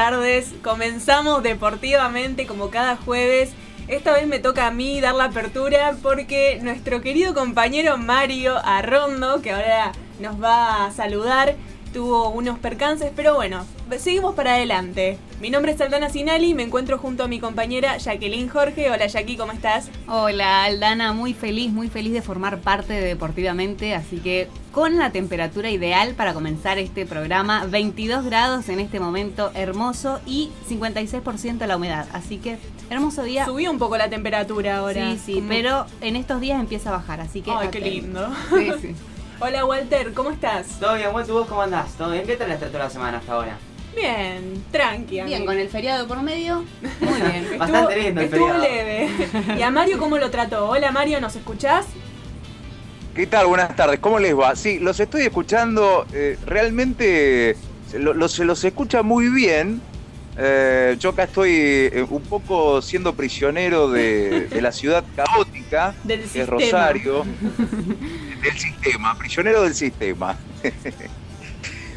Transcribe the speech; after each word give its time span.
tardes. 0.00 0.54
Comenzamos 0.62 1.42
deportivamente 1.42 2.46
como 2.46 2.70
cada 2.70 2.96
jueves. 2.96 3.50
Esta 3.86 4.14
vez 4.14 4.26
me 4.26 4.38
toca 4.38 4.66
a 4.66 4.70
mí 4.70 4.98
dar 4.98 5.14
la 5.14 5.24
apertura 5.24 5.94
porque 6.02 6.58
nuestro 6.62 7.02
querido 7.02 7.34
compañero 7.34 7.98
Mario 7.98 8.56
Arrondo, 8.64 9.42
que 9.42 9.50
ahora 9.50 9.92
nos 10.18 10.42
va 10.42 10.86
a 10.86 10.90
saludar, 10.90 11.54
tuvo 11.92 12.30
unos 12.30 12.58
percances, 12.58 13.12
pero 13.14 13.34
bueno, 13.34 13.66
seguimos 13.98 14.34
para 14.34 14.54
adelante. 14.54 15.18
Mi 15.40 15.48
nombre 15.48 15.72
es 15.72 15.80
Aldana 15.80 16.10
Sinali, 16.10 16.52
me 16.52 16.64
encuentro 16.64 16.98
junto 16.98 17.24
a 17.24 17.26
mi 17.26 17.40
compañera 17.40 17.96
Jacqueline 17.96 18.50
Jorge. 18.50 18.90
Hola 18.90 19.06
Jackie, 19.06 19.38
¿cómo 19.38 19.52
estás? 19.52 19.88
Hola 20.06 20.64
Aldana, 20.64 21.14
muy 21.14 21.32
feliz, 21.32 21.72
muy 21.72 21.88
feliz 21.88 22.12
de 22.12 22.20
formar 22.20 22.58
parte 22.58 22.92
de 22.92 23.00
Deportivamente, 23.00 23.94
así 23.94 24.18
que 24.18 24.48
con 24.70 24.98
la 24.98 25.12
temperatura 25.12 25.70
ideal 25.70 26.14
para 26.14 26.34
comenzar 26.34 26.76
este 26.76 27.06
programa, 27.06 27.64
22 27.64 28.22
grados 28.26 28.68
en 28.68 28.80
este 28.80 29.00
momento 29.00 29.50
hermoso 29.54 30.20
y 30.26 30.50
56% 30.68 31.66
la 31.66 31.78
humedad, 31.78 32.06
así 32.12 32.36
que 32.36 32.58
hermoso 32.90 33.22
día. 33.22 33.46
Subió 33.46 33.70
un 33.70 33.78
poco 33.78 33.96
la 33.96 34.10
temperatura 34.10 34.76
ahora. 34.76 35.10
Sí, 35.12 35.18
sí, 35.24 35.44
pero 35.48 35.86
en 36.02 36.16
estos 36.16 36.42
días 36.42 36.60
empieza 36.60 36.90
a 36.90 36.92
bajar, 36.92 37.22
así 37.22 37.40
que... 37.40 37.50
Ay, 37.50 37.68
qué 37.68 37.80
lindo. 37.80 38.28
Sí, 38.50 38.70
sí. 38.82 38.94
Hola 39.40 39.64
Walter, 39.64 40.12
¿cómo 40.12 40.32
estás? 40.32 40.66
Todo 40.78 40.96
bien, 40.96 41.08
Walter, 41.14 41.32
¿vos 41.32 41.48
cómo 41.48 41.62
andás? 41.62 41.94
¿Todo 41.94 42.10
bien? 42.10 42.26
¿Qué 42.26 42.36
tal 42.36 42.50
la 42.50 42.90
semana 42.90 43.16
hasta 43.16 43.32
ahora? 43.32 43.56
Bien, 43.94 44.64
tranqui. 44.70 45.22
Bien, 45.22 45.44
con 45.44 45.58
el 45.58 45.68
feriado 45.68 46.06
por 46.06 46.22
medio. 46.22 46.64
Muy 47.00 47.20
bien. 47.20 47.58
Bastante 47.58 47.96
lindo 47.96 48.20
el 48.20 48.26
estuvo 48.26 48.52
leve. 48.54 49.08
¿Y 49.58 49.62
a 49.62 49.70
Mario 49.70 49.98
cómo 49.98 50.18
lo 50.18 50.30
trató? 50.30 50.68
Hola 50.68 50.90
Mario, 50.92 51.20
¿nos 51.20 51.36
escuchás? 51.36 51.86
¿Qué 53.14 53.26
tal? 53.26 53.46
Buenas 53.46 53.74
tardes, 53.74 53.98
¿cómo 53.98 54.18
les 54.18 54.38
va? 54.38 54.54
Sí, 54.54 54.78
los 54.78 55.00
estoy 55.00 55.22
escuchando, 55.22 56.06
eh, 56.12 56.38
realmente 56.46 57.56
se 57.88 58.44
los 58.44 58.64
escucha 58.64 59.02
muy 59.02 59.28
bien. 59.28 59.82
Eh, 60.38 60.96
yo 60.98 61.10
acá 61.10 61.24
estoy 61.24 61.50
eh, 61.50 62.06
un 62.08 62.22
poco 62.22 62.80
siendo 62.80 63.14
prisionero 63.14 63.90
de, 63.90 64.48
la 64.60 64.72
ciudad 64.72 65.04
caótica, 65.16 65.94
del 66.04 66.22
que 66.32 66.42
es 66.42 66.48
Rosario. 66.48 67.24
del 68.42 68.58
sistema, 68.58 69.18
prisionero 69.18 69.62
del 69.62 69.74
sistema. 69.74 70.38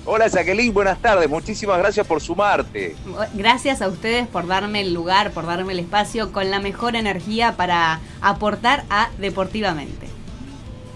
Hola 0.05 0.27
Jacqueline, 0.27 0.73
buenas 0.73 1.01
tardes, 1.01 1.29
muchísimas 1.29 1.77
gracias 1.77 2.05
por 2.05 2.19
sumarte. 2.19 2.95
Gracias 3.33 3.81
a 3.81 3.87
ustedes 3.87 4.27
por 4.27 4.47
darme 4.47 4.81
el 4.81 4.93
lugar, 4.93 5.31
por 5.31 5.45
darme 5.45 5.71
el 5.71 5.79
espacio 5.79 6.33
con 6.33 6.51
la 6.51 6.59
mejor 6.59 6.97
energía 6.97 7.55
para 7.55 8.01
aportar 8.21 8.83
a 8.89 9.09
Deportivamente. 9.17 10.07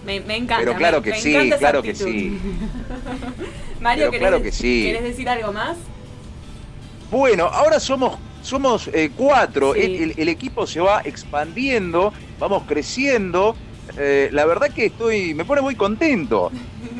Me, 0.05 0.17
encanta. 0.17 0.59
Pero 0.59 0.75
claro 0.75 1.01
que 1.01 1.13
sí, 1.15 1.33
claro 1.57 1.81
que 1.81 1.95
sí. 1.95 2.37
Mario, 3.81 4.11
¿querés, 4.11 4.59
¿querés 4.61 5.03
decir 5.03 5.29
algo 5.29 5.51
más? 5.53 5.77
Bueno, 7.09 7.45
ahora 7.45 7.79
somos 7.79 8.17
somos 8.41 8.89
eh, 8.93 9.11
cuatro, 9.15 9.75
el, 9.75 10.29
equipo 10.29 10.65
se 10.67 10.79
va 10.79 11.01
expandiendo, 11.03 12.13
vamos 12.39 12.63
creciendo. 12.67 13.55
Eh, 13.97 14.29
la 14.31 14.45
verdad 14.45 14.69
que 14.69 14.85
estoy, 14.87 15.33
me 15.33 15.43
pone 15.45 15.61
muy 15.61 15.75
contento. 15.75 16.51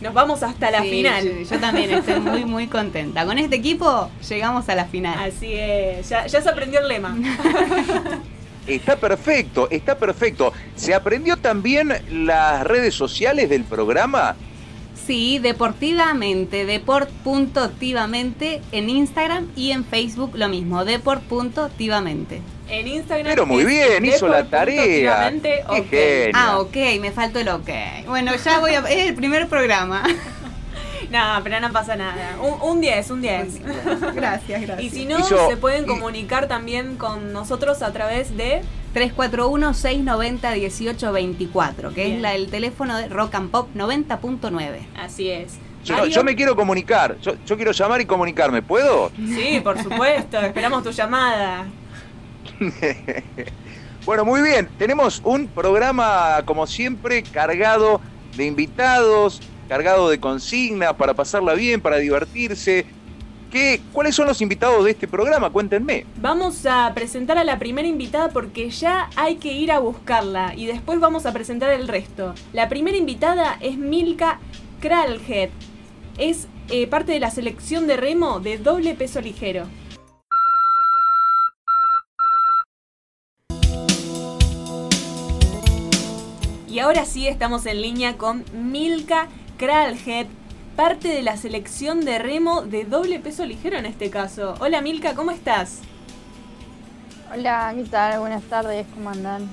Nos 0.00 0.12
vamos 0.14 0.42
hasta 0.42 0.70
la 0.70 0.82
final. 0.82 1.44
Yo, 1.44 1.58
también 1.58 1.90
estoy 1.90 2.20
muy, 2.20 2.44
muy 2.44 2.66
contenta. 2.66 3.24
Con 3.24 3.38
este 3.38 3.56
equipo 3.56 4.10
llegamos 4.28 4.68
a 4.68 4.74
la 4.74 4.84
final. 4.84 5.18
Así 5.18 5.54
es, 5.54 6.08
ya, 6.08 6.26
ya 6.26 6.42
se 6.42 6.48
aprendió 6.48 6.80
el 6.80 6.88
lema. 6.88 7.16
Está 8.66 8.96
perfecto, 8.96 9.68
está 9.70 9.96
perfecto. 9.96 10.52
¿Se 10.74 10.92
aprendió 10.92 11.36
también 11.36 11.92
las 12.10 12.66
redes 12.66 12.94
sociales 12.94 13.48
del 13.48 13.62
programa? 13.62 14.34
Sí, 15.06 15.38
deportivamente, 15.38 16.66
deport.tivamente 16.66 18.60
en 18.72 18.90
Instagram 18.90 19.46
y 19.54 19.70
en 19.70 19.84
Facebook 19.84 20.32
lo 20.34 20.48
mismo, 20.48 20.84
deport.tivamente. 20.84 22.42
En 22.68 22.88
Instagram. 22.88 23.26
Pero 23.26 23.46
muy 23.46 23.64
bien, 23.64 24.04
hizo 24.04 24.28
la 24.28 24.44
tarea. 24.44 25.32
Okay. 25.68 26.30
Ah, 26.34 26.58
ok, 26.58 26.76
me 27.00 27.12
faltó 27.12 27.38
el 27.38 27.48
ok. 27.48 27.70
Bueno, 28.06 28.32
ya 28.36 28.58
voy 28.58 28.74
a. 28.74 28.80
Es 28.80 29.08
el 29.08 29.14
primer 29.14 29.48
programa. 29.48 30.02
No, 31.10 31.40
pero 31.44 31.60
no 31.60 31.70
pasa 31.72 31.94
nada. 31.94 32.36
Un 32.62 32.80
10, 32.80 33.10
un 33.10 33.22
10. 33.22 33.60
Gracias, 34.14 34.62
gracias. 34.62 34.80
Y 34.80 34.90
si 34.90 35.04
no, 35.04 35.22
se 35.24 35.56
pueden 35.56 35.86
comunicar 35.86 36.48
también 36.48 36.96
con 36.96 37.32
nosotros 37.32 37.82
a 37.82 37.92
través 37.92 38.36
de 38.36 38.62
341-690-1824, 38.94 41.94
que 41.94 42.14
es 42.14 42.20
la, 42.20 42.34
el 42.34 42.50
teléfono 42.50 42.96
de 42.96 43.08
Rock 43.08 43.36
and 43.36 43.50
Pop 43.50 43.68
90.9. 43.76 44.78
Así 44.96 45.30
es. 45.30 45.58
Yo, 45.84 46.24
me 46.24 46.34
quiero 46.34 46.56
comunicar, 46.56 47.16
yo, 47.20 47.34
yo 47.46 47.54
quiero 47.54 47.70
llamar 47.70 48.00
y 48.00 48.06
comunicarme, 48.06 48.60
¿puedo? 48.60 49.12
Sí, 49.16 49.60
por 49.62 49.80
supuesto, 49.80 50.40
esperamos 50.40 50.82
tu 50.82 50.90
llamada. 50.90 51.64
bueno, 54.04 54.24
muy 54.24 54.42
bien, 54.42 54.68
tenemos 54.78 55.20
un 55.24 55.46
programa 55.48 56.42
como 56.44 56.66
siempre 56.66 57.22
cargado 57.22 58.00
de 58.36 58.46
invitados, 58.46 59.40
cargado 59.68 60.08
de 60.08 60.20
consignas 60.20 60.94
para 60.94 61.14
pasarla 61.14 61.54
bien, 61.54 61.80
para 61.80 61.96
divertirse. 61.98 62.86
¿Qué, 63.50 63.80
¿Cuáles 63.92 64.14
son 64.14 64.26
los 64.26 64.40
invitados 64.42 64.84
de 64.84 64.90
este 64.90 65.06
programa? 65.06 65.50
Cuéntenme. 65.50 66.04
Vamos 66.16 66.66
a 66.66 66.92
presentar 66.94 67.38
a 67.38 67.44
la 67.44 67.58
primera 67.58 67.86
invitada 67.86 68.28
porque 68.28 68.70
ya 68.70 69.08
hay 69.14 69.36
que 69.36 69.52
ir 69.52 69.70
a 69.70 69.78
buscarla 69.78 70.54
y 70.56 70.66
después 70.66 70.98
vamos 70.98 71.26
a 71.26 71.32
presentar 71.32 71.70
el 71.70 71.86
resto. 71.86 72.34
La 72.52 72.68
primera 72.68 72.96
invitada 72.96 73.56
es 73.60 73.78
Milka 73.78 74.40
Kralhead. 74.80 75.50
Es 76.18 76.48
eh, 76.70 76.86
parte 76.88 77.12
de 77.12 77.20
la 77.20 77.30
selección 77.30 77.86
de 77.86 77.96
remo 77.96 78.40
de 78.40 78.58
doble 78.58 78.94
peso 78.94 79.20
ligero. 79.20 79.66
Y 86.76 86.80
ahora 86.80 87.06
sí 87.06 87.26
estamos 87.26 87.64
en 87.64 87.80
línea 87.80 88.18
con 88.18 88.44
Milka 88.52 89.28
Kralhead, 89.56 90.26
parte 90.76 91.08
de 91.08 91.22
la 91.22 91.38
selección 91.38 92.04
de 92.04 92.18
remo 92.18 92.64
de 92.66 92.84
doble 92.84 93.18
peso 93.18 93.46
ligero 93.46 93.78
en 93.78 93.86
este 93.86 94.10
caso. 94.10 94.52
Hola 94.60 94.82
Milka, 94.82 95.14
¿cómo 95.14 95.30
estás? 95.30 95.80
Hola, 97.32 97.72
¿qué 97.74 97.84
tal? 97.84 98.20
Buenas 98.20 98.42
tardes, 98.42 98.86
¿cómo 98.92 99.08
andan? 99.08 99.48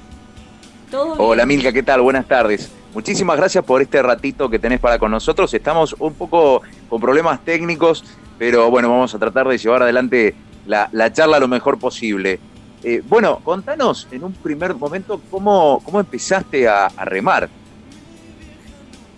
¿Todo 0.91 1.13
Hola 1.13 1.45
Milka, 1.45 1.71
¿qué 1.71 1.81
tal? 1.81 2.01
Buenas 2.01 2.27
tardes. 2.27 2.69
Muchísimas 2.93 3.37
gracias 3.37 3.63
por 3.63 3.81
este 3.81 4.01
ratito 4.01 4.49
que 4.49 4.59
tenés 4.59 4.81
para 4.81 4.99
con 4.99 5.09
nosotros. 5.09 5.53
Estamos 5.53 5.95
un 5.99 6.15
poco 6.15 6.61
con 6.89 6.99
problemas 6.99 7.39
técnicos, 7.45 8.03
pero 8.37 8.69
bueno, 8.69 8.89
vamos 8.89 9.15
a 9.15 9.19
tratar 9.19 9.47
de 9.47 9.57
llevar 9.57 9.83
adelante 9.83 10.35
la, 10.65 11.13
charla 11.13 11.39
lo 11.39 11.47
mejor 11.47 11.79
posible. 11.79 12.41
Eh, 12.83 13.01
bueno, 13.07 13.39
contanos 13.43 14.07
en 14.11 14.23
un 14.23 14.33
primer 14.33 14.75
momento 14.75 15.21
cómo, 15.31 15.81
cómo 15.85 15.99
empezaste 15.99 16.67
a 16.67 16.89
remar. 17.05 17.49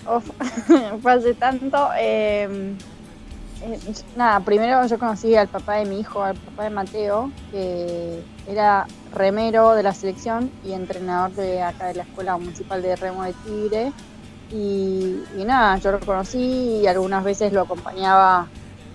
hace 1.05 1.33
tanto. 1.33 1.89
Em, 1.97 2.77
eh, 3.61 3.79
nada, 4.15 4.39
primero 4.41 4.85
yo 4.85 4.99
conocí 4.99 5.35
al 5.35 5.47
papá 5.47 5.75
de 5.75 5.85
mi 5.85 5.99
hijo, 5.99 6.21
al 6.23 6.35
papá 6.35 6.65
de 6.65 6.69
Mateo, 6.69 7.31
que 7.51 8.21
era 8.47 8.85
remero 9.13 9.73
de 9.73 9.83
la 9.83 9.93
selección 9.93 10.51
y 10.63 10.73
entrenador 10.73 11.31
de 11.31 11.61
acá 11.61 11.87
de 11.87 11.95
la 11.95 12.03
Escuela 12.03 12.37
Municipal 12.37 12.81
de 12.81 12.95
Remo 12.95 13.23
de 13.23 13.33
Tigre. 13.33 13.91
Y, 14.51 15.43
nada, 15.43 15.77
yo 15.77 15.91
lo 15.91 15.99
conocí 15.99 16.81
y 16.83 16.87
algunas 16.87 17.23
veces 17.23 17.51
lo 17.51 17.61
acompañaba 17.61 18.47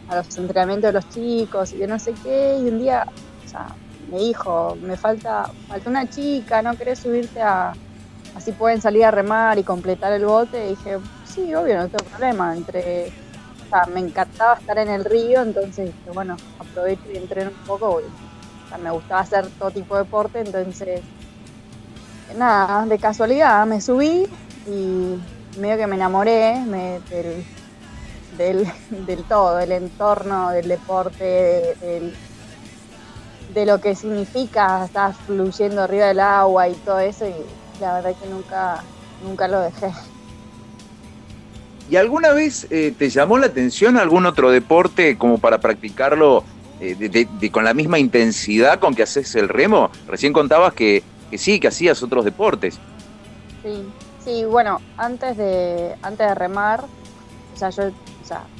a 0.09 0.17
los 0.17 0.39
entrenamientos 0.39 0.89
de 0.89 0.93
los 0.93 1.09
chicos 1.09 1.73
y 1.73 1.79
yo 1.79 1.89
no 1.89 1.99
sé 1.99 2.15
qué. 2.23 2.59
Y 2.61 2.69
un 2.69 2.79
día, 2.79 3.05
o 3.45 3.49
sea, 3.49 3.67
me 4.11 4.19
dijo, 4.19 4.77
me 4.83 4.97
falta, 4.97 5.51
falta 5.69 5.91
una 5.91 6.09
chica, 6.09 6.63
¿no 6.63 6.77
querés 6.77 6.99
subirte 6.99 7.41
a, 7.41 7.73
así 8.35 8.53
pueden 8.53 8.81
salir 8.81 9.05
a 9.05 9.11
remar 9.11 9.59
y 9.59 9.63
completar 9.63 10.13
el 10.13 10.25
bote. 10.25 10.69
Dije, 10.69 10.99
sí, 11.25 11.55
obvio, 11.55 11.79
no 11.79 11.89
tengo 11.89 12.05
problema. 12.05 12.57
Entre, 12.57 13.09
o 13.09 13.71
sea, 13.71 13.87
me 13.87 14.01
encantaba 14.01 14.55
estar 14.55 14.79
en 14.79 14.89
el 14.89 15.05
río, 15.05 15.43
entonces 15.43 15.93
bueno, 16.13 16.37
aprovecho 16.59 17.03
y 17.13 17.17
entreno 17.17 17.51
un 17.51 17.67
poco. 17.67 17.97
o 17.97 18.69
sea, 18.69 18.79
me 18.79 18.91
gustaba 18.91 19.21
hacer 19.21 19.47
todo 19.59 19.71
tipo 19.71 19.97
de 19.97 20.05
deporte, 20.05 20.41
entonces, 20.41 21.01
nada, 22.37 22.87
de 22.87 22.99
casualidad 22.99 23.67
me 23.67 23.81
subí 23.81 24.27
y 24.67 25.21
medio 25.59 25.77
que 25.77 25.87
me 25.87 25.97
enamoré 25.97 26.65
del, 28.37 28.67
del, 29.07 29.25
todo, 29.25 29.57
del 29.57 29.73
entorno, 29.73 30.51
del 30.51 30.69
deporte, 30.69 31.77
de 33.55 33.67
lo 33.67 33.81
que 33.81 33.95
significa 33.95 34.85
estar 34.85 35.15
fluyendo 35.15 35.83
arriba 35.83 36.07
del 36.07 36.21
agua 36.21 36.69
y 36.69 36.75
todo 36.75 37.01
eso. 37.01 37.27
Y 37.27 37.35
la 37.81 37.95
verdad 37.95 38.15
que 38.21 38.29
nunca, 38.29 38.83
nunca 39.25 39.49
lo 39.49 39.61
dejé. 39.61 39.93
¿Y 41.91 41.97
alguna 41.97 42.33
vez 42.33 42.69
eh, 42.71 42.95
te 42.97 43.11
llamó 43.11 43.39
la 43.39 43.47
atención 43.47 43.97
algún 43.97 44.25
otro 44.25 44.53
deporte 44.53 45.19
como 45.19 45.39
para 45.39 45.59
practicarlo 45.59 46.45
eh, 46.81 47.27
con 47.51 47.65
la 47.65 47.75
misma 47.75 47.99
intensidad 47.99 48.79
con 48.79 48.95
que 48.95 49.03
haces 49.03 49.35
el 49.35 49.49
remo? 49.49 49.91
Recién 50.07 50.33
contabas 50.33 50.73
que, 50.73 51.03
sí, 51.37 51.59
que 51.59 51.67
hacías 51.67 52.01
otros 52.05 52.25
deportes. 52.25 52.79
Sí, 53.65 53.85
sí, 54.25 54.45
bueno, 54.45 54.81
antes 54.97 55.37
de, 55.37 55.97
antes 56.03 56.29
de 56.29 56.35
remar, 56.37 56.85
o 57.55 57.59
sea, 57.59 57.71
yo 57.71 57.91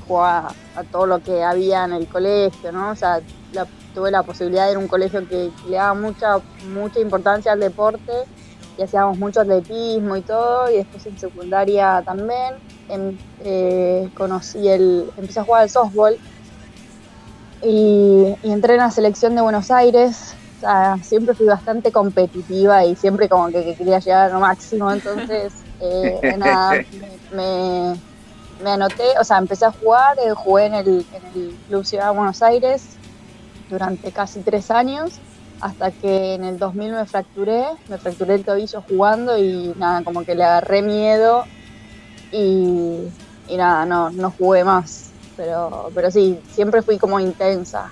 jugaba 0.09 0.53
a 0.75 0.83
todo 0.83 1.07
lo 1.07 1.23
que 1.23 1.45
había 1.45 1.85
en 1.85 1.93
el 1.93 2.09
colegio, 2.09 2.73
¿no? 2.73 2.91
O 2.91 2.97
sea, 2.97 3.21
tuve 3.95 4.11
la 4.11 4.23
posibilidad 4.23 4.67
de 4.67 4.73
ir 4.73 4.77
a 4.77 4.81
un 4.81 4.89
colegio 4.89 5.27
que, 5.29 5.51
le 5.69 5.77
daba 5.77 5.95
mucha, 5.95 6.39
mucha 6.73 7.01
importancia 7.01 7.53
al 7.53 7.61
deporte 7.61 8.13
y 8.79 8.83
hacíamos 8.83 9.19
mucho 9.19 9.41
atletismo 9.41 10.17
y 10.17 10.23
todo, 10.23 10.71
y 10.71 10.77
después 10.77 11.05
en 11.07 11.19
secundaria 11.19 12.03
también. 12.05 12.55
Eh, 13.45 14.11
conocí 14.15 14.69
el, 14.69 15.09
empecé 15.17 15.41
a 15.41 15.45
jugar 15.45 15.63
al 15.63 15.71
softball 15.71 16.19
y, 17.63 18.35
entré 18.43 18.75
en 18.75 18.81
la 18.81 18.91
selección 18.91 19.35
de 19.37 19.43
Buenos 19.43 19.71
Aires. 19.71 20.35
O 20.57 20.61
sea, 20.61 20.99
siempre 21.03 21.35
fui 21.35 21.47
bastante 21.47 21.93
competitiva 21.93 22.85
y 22.85 22.97
siempre 22.97 23.29
como 23.29 23.49
que, 23.49 23.75
quería 23.77 23.99
llegar 23.99 24.31
a 24.31 24.33
lo 24.33 24.41
máximo, 24.41 24.91
entonces 24.93 25.53
eh, 25.81 26.37
nada, 26.37 26.83
me, 27.33 27.95
me, 28.63 28.71
anoté, 28.71 29.05
o 29.19 29.25
sea, 29.25 29.39
empecé 29.39 29.65
a 29.65 29.73
jugar, 29.73 30.19
eh, 30.19 30.33
jugué 30.35 30.67
en 30.67 30.75
el, 30.75 31.07
en 31.15 31.41
el 31.41 31.57
Club 31.69 31.85
Ciudad 31.85 32.11
de 32.11 32.17
Buenos 32.17 32.43
Aires 32.43 33.00
durante 33.71 34.13
casi 34.13 34.41
tres 34.41 34.71
años 34.71 35.21
hasta 35.61 35.91
que 35.91 36.35
en 36.35 36.45
el 36.45 36.59
2000 36.59 36.93
me 36.93 37.07
fracturé, 37.07 37.65
me 37.89 37.99
fracturé 37.99 38.35
el 38.35 38.45
tobillo 38.45 38.83
jugando 38.83 39.37
y 39.39 39.75
nada, 39.77 40.03
como 40.03 40.25
que 40.25 40.35
le 40.35 40.45
agarré 40.45 40.83
miedo 40.83 41.45
y, 42.33 43.09
nada, 43.57 43.85
no, 43.85 44.11
no 44.11 44.31
jugué 44.31 44.65
más. 44.65 45.11
Pero, 45.37 45.91
pero 45.95 46.11
sí, 46.11 46.41
siempre 46.51 46.83
fui 46.83 46.99
como 46.99 47.21
intensa. 47.21 47.91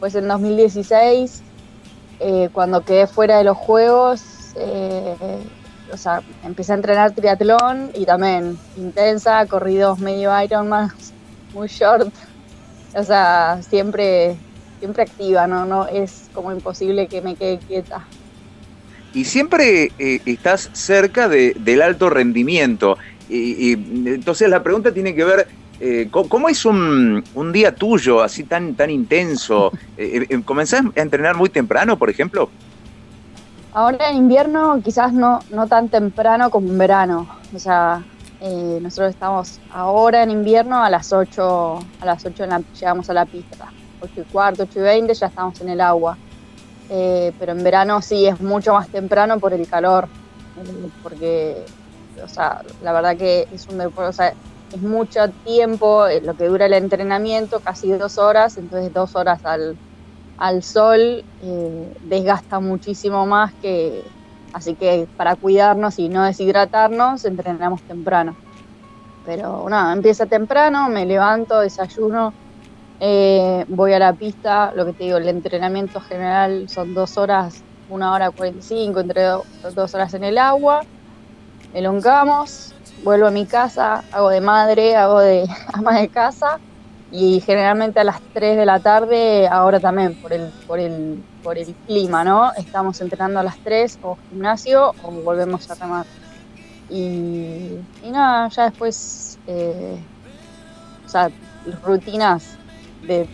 Pues 0.00 0.14
en 0.16 0.28
2016, 0.28 1.42
eh, 2.20 2.48
cuando 2.52 2.82
quedé 2.82 3.06
fuera 3.06 3.38
de 3.38 3.44
los 3.44 3.56
juegos, 3.56 4.22
eh, 4.56 5.16
o 5.92 5.96
sea, 5.96 6.22
empecé 6.42 6.72
a 6.72 6.76
entrenar 6.76 7.12
triatlón 7.12 7.90
y 7.94 8.04
también 8.04 8.58
intensa, 8.76 9.46
corridos 9.46 9.98
medio 9.98 10.32
Ironman, 10.42 10.90
muy 11.54 11.68
short. 11.68 12.12
O 12.96 13.02
sea, 13.02 13.60
siempre 13.62 14.36
siempre 14.84 15.04
activa, 15.04 15.46
¿no? 15.46 15.64
no 15.64 15.86
Es 15.86 16.28
como 16.34 16.52
imposible 16.52 17.06
que 17.06 17.22
me 17.22 17.36
quede 17.36 17.58
quieta. 17.58 18.04
Y 19.14 19.24
siempre 19.24 19.92
eh, 19.98 20.20
estás 20.26 20.68
cerca 20.74 21.26
del 21.26 21.80
alto 21.80 22.10
rendimiento. 22.10 22.98
Y, 23.30 23.72
entonces 23.72 24.50
la 24.50 24.62
pregunta 24.62 24.92
tiene 24.92 25.14
que 25.14 25.24
ver, 25.24 25.48
eh, 25.80 26.08
¿cómo, 26.10 26.50
es 26.50 26.66
un, 26.66 27.24
día 27.50 27.74
tuyo 27.74 28.22
así 28.22 28.44
tan, 28.44 28.74
tan 28.74 28.90
intenso? 28.90 29.72
Eh, 29.96 30.42
¿Comenzás 30.44 30.82
a 30.84 31.00
entrenar 31.00 31.34
muy 31.36 31.48
temprano, 31.48 31.96
por 31.96 32.10
ejemplo? 32.10 32.50
Ahora 33.72 34.10
en 34.10 34.16
invierno 34.16 34.82
quizás 34.84 35.14
no, 35.14 35.40
no 35.50 35.66
tan 35.66 35.88
temprano 35.88 36.50
como 36.50 36.68
en 36.68 36.76
verano. 36.76 37.26
O 37.54 37.58
sea, 37.58 38.02
nosotros 38.82 39.10
estamos 39.10 39.60
ahora 39.72 40.22
en 40.24 40.30
invierno 40.30 40.84
a 40.84 40.90
las 40.90 41.10
8, 41.12 41.78
a 42.00 42.04
las 42.04 42.26
8 42.26 42.44
llegamos 42.78 43.08
a 43.08 43.14
la 43.14 43.24
pista. 43.24 43.70
8 44.04 44.20
y 44.20 44.24
cuarto, 44.24 44.62
8 44.64 44.78
y 44.78 44.82
20 44.82 45.14
ya 45.14 45.26
estamos 45.26 45.60
en 45.60 45.68
el 45.68 45.80
agua. 45.80 46.16
Eh, 46.90 47.32
pero 47.38 47.52
en 47.52 47.64
verano 47.64 48.02
sí 48.02 48.26
es 48.26 48.40
mucho 48.40 48.74
más 48.74 48.88
temprano 48.88 49.38
por 49.38 49.52
el 49.54 49.66
calor, 49.66 50.06
eh, 50.58 50.88
porque, 51.02 51.64
o 52.22 52.28
sea, 52.28 52.62
la 52.82 52.92
verdad 52.92 53.16
que 53.16 53.48
es 53.52 53.66
un 53.68 53.78
deporte, 53.78 54.10
o 54.10 54.12
sea, 54.12 54.34
es 54.72 54.82
mucho 54.82 55.28
tiempo 55.44 56.06
eh, 56.06 56.20
lo 56.20 56.34
que 56.34 56.46
dura 56.46 56.66
el 56.66 56.74
entrenamiento, 56.74 57.60
casi 57.60 57.90
dos 57.92 58.18
horas, 58.18 58.58
entonces 58.58 58.92
dos 58.92 59.16
horas 59.16 59.44
al, 59.44 59.76
al 60.36 60.62
sol 60.62 61.24
desgasta 62.02 62.60
muchísimo 62.60 63.24
más 63.24 63.52
que, 63.62 64.02
así 64.52 64.74
que 64.74 65.08
para 65.16 65.36
cuidarnos 65.36 65.98
y 65.98 66.08
no 66.08 66.22
deshidratarnos, 66.22 67.24
entrenamos 67.24 67.80
temprano. 67.82 68.36
Pero 69.24 69.66
nada, 69.70 69.94
empieza 69.94 70.26
temprano, 70.26 70.88
me 70.90 71.06
levanto, 71.06 71.60
desayuno, 71.60 72.34
eh, 73.00 73.64
voy 73.68 73.92
a 73.92 73.98
la 73.98 74.12
pista, 74.12 74.72
lo 74.74 74.86
que 74.86 74.92
te 74.92 75.04
digo, 75.04 75.16
el 75.18 75.28
entrenamiento 75.28 76.00
general 76.00 76.68
son 76.68 76.94
dos 76.94 77.18
horas, 77.18 77.62
una 77.90 78.12
hora 78.12 78.30
45, 78.30 79.00
entre 79.00 79.22
dos 79.22 79.94
horas 79.94 80.14
en 80.14 80.24
el 80.24 80.38
agua, 80.38 80.82
elongamos, 81.74 82.72
vuelvo 83.02 83.26
a 83.26 83.30
mi 83.30 83.46
casa, 83.46 84.04
hago 84.12 84.30
de 84.30 84.40
madre, 84.40 84.96
hago 84.96 85.20
de 85.20 85.46
ama 85.72 85.98
de 86.00 86.08
casa 86.08 86.60
y 87.10 87.40
generalmente 87.40 88.00
a 88.00 88.04
las 88.04 88.20
3 88.32 88.56
de 88.56 88.66
la 88.66 88.80
tarde, 88.80 89.46
ahora 89.48 89.78
también 89.80 90.14
por 90.20 90.32
el, 90.32 90.50
por 90.66 90.78
el, 90.78 91.22
por 91.42 91.58
el 91.58 91.74
clima, 91.86 92.24
¿no? 92.24 92.52
Estamos 92.54 93.00
entrenando 93.00 93.40
a 93.40 93.42
las 93.42 93.56
3 93.58 93.98
o 94.02 94.16
gimnasio 94.30 94.94
o 95.02 95.10
volvemos 95.10 95.70
a 95.70 95.74
remar. 95.74 96.06
Y, 96.90 97.78
nada, 98.04 98.48
ya 98.48 98.64
después, 98.64 99.38
eh, 99.46 99.96
o 101.06 101.08
sea, 101.08 101.30
rutinas 101.84 102.58
de, 103.06 103.28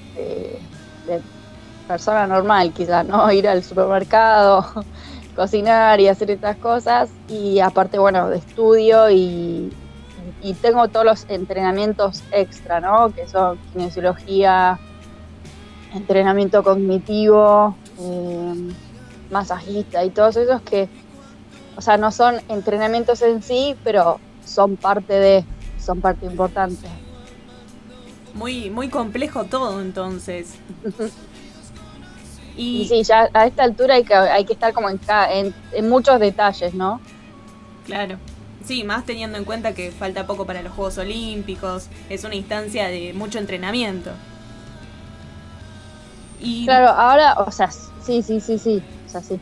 persona 1.87 2.27
normal, 2.27 2.73
quizás, 2.73 3.05
¿no? 3.07 3.31
Ir 3.33 3.49
al 3.49 3.65
supermercado, 3.65 4.67
cocinar 5.37 6.01
y 6.01 6.09
hacer 6.09 6.31
estas 6.31 6.57
cosas. 6.57 7.11
Y 7.29 7.61
aparte, 7.61 7.99
bueno, 7.99 8.29
de 8.29 8.39
estudio 8.39 9.11
y, 9.11 9.73
tengo 10.63 10.89
todos 10.89 11.05
los 11.05 11.27
entrenamientos 11.29 12.23
extra, 12.33 12.81
¿no? 12.81 13.13
Que 13.13 13.29
son 13.29 13.59
kinesiología, 13.73 14.79
entrenamiento 15.93 16.63
cognitivo, 16.63 17.75
eh, 17.99 18.73
masajista 19.31 20.03
y 20.05 20.11
todos 20.11 20.37
esos 20.37 20.63
que, 20.63 20.89
o 21.77 21.81
sea, 21.81 21.97
no 21.97 22.11
son 22.11 22.37
entrenamientos 22.49 23.21
en 23.23 23.43
sí, 23.43 23.77
pero 23.85 24.19
son 24.45 24.77
parte 24.77 25.15
de, 25.15 25.45
son 25.79 26.01
parte 26.01 26.27
importante. 26.27 26.87
Muy, 28.35 28.71
muy 28.71 28.89
complejo 28.89 29.45
todo 29.45 29.81
entonces. 29.81 30.55
y 32.57 32.87
sí, 32.89 33.03
ya 33.03 33.29
a 33.33 33.47
esta 33.47 33.65
altura 33.65 33.95
hay 33.95 34.05
que, 34.05 34.15
hay 34.15 34.45
que 34.45 34.53
estar 34.53 34.73
como 34.73 34.89
en, 34.89 35.01
en, 35.73 35.89
muchos 35.89 36.21
detalles, 36.21 36.75
¿no? 36.75 37.01
Claro. 37.85 38.19
Sí, 38.65 38.85
más 38.85 39.05
teniendo 39.05 39.39
en 39.39 39.45
cuenta 39.45 39.75
que 39.75 39.91
falta 39.91 40.27
poco 40.27 40.47
para 40.47 40.63
los 40.63 40.73
Juegos 40.73 40.99
Olímpicos, 40.99 41.89
es 42.09 42.25
una 42.25 42.35
instancia 42.35 42.89
de 42.89 43.13
mucho 43.15 43.39
entrenamiento. 43.39 44.11
Y... 46.41 46.65
Claro, 46.65 46.89
ahora, 46.89 47.35
o 47.41 47.51
sea, 47.51 47.71
sí, 47.71 48.23
sí, 48.23 48.41
sí, 48.41 48.59
sí, 48.59 48.83
o 49.07 49.11
sea, 49.11 49.23
sí. 49.23 49.41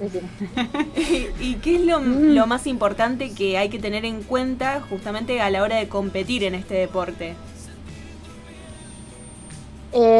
¿Y 1.40 1.54
qué 1.56 1.76
es 1.76 1.82
lo, 1.82 2.00
mm. 2.00 2.34
lo, 2.34 2.46
más 2.46 2.66
importante 2.66 3.32
que 3.34 3.58
hay 3.58 3.68
que 3.68 3.78
tener 3.78 4.04
en 4.04 4.22
cuenta 4.22 4.80
justamente 4.80 5.40
a 5.42 5.50
la 5.50 5.62
hora 5.62 5.76
de 5.76 5.88
competir 5.88 6.44
en 6.44 6.54
este 6.54 6.74
deporte? 6.74 7.34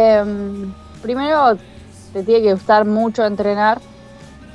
Eh, 0.00 0.24
primero, 1.02 1.56
te 2.12 2.22
tiene 2.22 2.42
que 2.42 2.52
gustar 2.54 2.84
mucho 2.84 3.24
entrenar, 3.24 3.80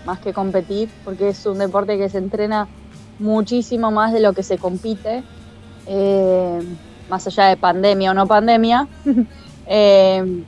más 0.06 0.20
que 0.20 0.34
competir, 0.34 0.90
porque 1.04 1.30
es 1.30 1.46
un 1.46 1.58
deporte 1.58 1.98
que 1.98 2.10
se 2.10 2.18
entrena 2.18 2.68
muchísimo 3.20 3.92
más 3.92 4.12
de 4.12 4.20
lo 4.20 4.34
que 4.34 4.44
se 4.44 4.58
compite, 4.58 5.24
eh, 5.88 6.60
más 7.10 7.28
allá 7.28 7.46
de 7.46 7.58
pandemia 7.58 8.12
o 8.12 8.14
no 8.14 8.28
pandemia, 8.28 8.88
eh, 9.68 10.44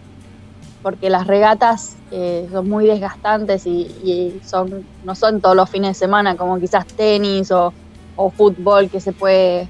porque 0.81 1.09
las 1.09 1.27
regatas 1.27 1.95
eh, 2.11 2.47
son 2.51 2.67
muy 2.67 2.85
desgastantes 2.85 3.65
y, 3.67 4.39
son, 4.43 4.85
no 5.03 5.15
son 5.15 5.41
todos 5.41 5.55
los 5.55 5.69
fines 5.69 5.91
de 5.91 5.93
semana, 5.93 6.35
como 6.35 6.59
quizás 6.59 6.85
tenis 6.87 7.51
o, 7.51 7.73
o 8.15 8.29
fútbol 8.31 8.89
que 8.89 8.99
se 8.99 9.13
puede 9.13 9.67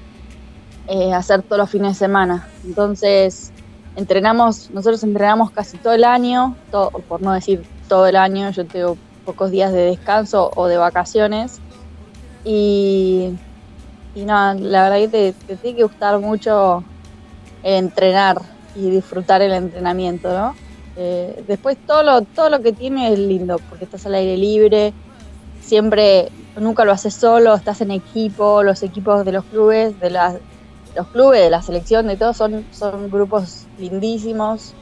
hacer 1.14 1.42
todos 1.42 1.58
los 1.58 1.70
fines 1.70 1.92
de 1.92 1.98
semana. 1.98 2.48
Entonces, 2.64 3.52
entrenamos, 3.98 4.70
nosotros 4.70 5.02
entrenamos 5.02 5.50
casi 5.50 5.76
todo 5.76 5.92
el 5.92 6.04
año, 6.04 6.56
todo, 6.70 6.90
por 6.90 7.20
no 7.20 7.32
decir 7.32 7.64
todo 7.88 8.06
el 8.06 8.14
año, 8.14 8.50
yo 8.50 8.64
tengo 8.64 8.96
pocos 9.24 9.50
días 9.50 9.72
de 9.72 9.80
descanso 9.80 10.52
o 10.54 10.68
de 10.68 10.76
vacaciones. 10.76 11.60
Y, 12.44 13.30
y 14.14 14.24
nada, 14.24 14.54
la 14.54 14.84
verdad 14.84 14.98
que 14.98 15.08
te, 15.08 15.56
tiene 15.56 15.76
que 15.76 15.82
gustar 15.82 16.18
mucho 16.20 16.84
entrenar 17.64 18.40
y 18.76 18.88
disfrutar 18.88 19.42
el 19.42 19.52
entrenamiento, 19.52 20.28
¿no? 20.28 20.54
Eh, 20.96 21.44
después 21.48 21.76
todo 21.84 22.04
lo, 22.04 22.22
todo 22.22 22.50
lo 22.50 22.62
que 22.62 22.72
tiene 22.72 23.12
es 23.12 23.18
lindo, 23.18 23.58
porque 23.68 23.84
estás 23.84 24.06
al 24.06 24.14
aire 24.14 24.36
libre, 24.36 24.92
siempre, 25.60 26.28
nunca 26.56 26.84
lo 26.84 26.92
haces 26.92 27.14
solo, 27.14 27.52
estás 27.54 27.80
en 27.80 27.90
equipo, 27.90 28.62
los 28.62 28.84
equipos 28.84 29.24
de 29.24 29.32
los 29.32 29.44
clubes, 29.44 29.98
de 29.98 30.10
las 30.10 30.36
los 30.98 31.06
clubes, 31.08 31.40
de 31.40 31.48
la 31.48 31.62
selección, 31.62 32.08
de 32.08 32.16
todos, 32.16 32.36
son, 32.36 32.64
son 32.72 33.08
grupos 33.08 33.66
lindísimos 33.78 34.74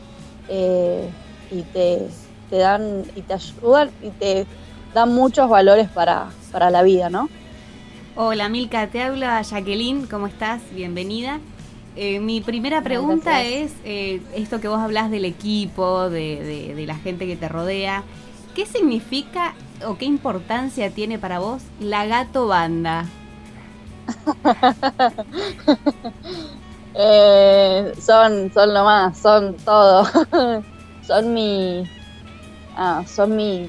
eh, 0.49 1.07
y 1.51 1.61
te, 1.61 2.09
dan 2.51 3.05
y 3.15 3.21
te 3.21 3.35
ayudan 3.35 3.91
y 4.03 4.09
te 4.09 4.47
dan 4.95 5.15
muchos 5.15 5.51
valores 5.51 5.91
para, 5.91 6.29
para 6.51 6.71
la 6.71 6.83
vida, 6.83 7.11
¿no? 7.11 7.29
Hola 8.15 8.49
Milka, 8.49 8.87
te 8.87 9.03
habla 9.03 9.43
Jacqueline, 9.43 10.07
¿cómo 10.07 10.27
estás? 10.27 10.63
Bienvenida. 10.75 11.39
Eh, 11.97 12.19
mi 12.19 12.41
primera 12.41 12.81
pregunta 12.81 13.43
es 13.43 13.73
eh, 13.85 14.23
esto 14.35 14.59
que 14.59 14.69
vos 14.69 14.81
hablas 14.81 15.11
del 15.11 15.27
equipo, 15.27 16.09
de, 16.09 16.73
de, 16.75 16.87
la 16.87 16.97
gente 16.97 17.27
que 17.27 17.37
te 17.37 17.47
rodea. 17.47 18.05
¿Qué 18.55 18.65
significa 18.65 19.55
o 19.87 19.99
qué 19.99 20.07
importancia 20.07 20.91
tiene 20.91 21.19
para 21.19 21.41
vos 21.41 21.63
la 21.79 22.07
gato 22.07 22.47
banda? 22.47 23.05
Eh, 26.95 27.93
son, 28.01 28.51
son 28.53 28.73
lo 28.73 28.85
más, 28.85 29.19
son 29.19 29.55
todo. 29.57 30.07
son 31.07 31.35
mi. 31.35 31.85
Ah, 32.77 33.03
son 33.07 33.37
mi. 33.37 33.69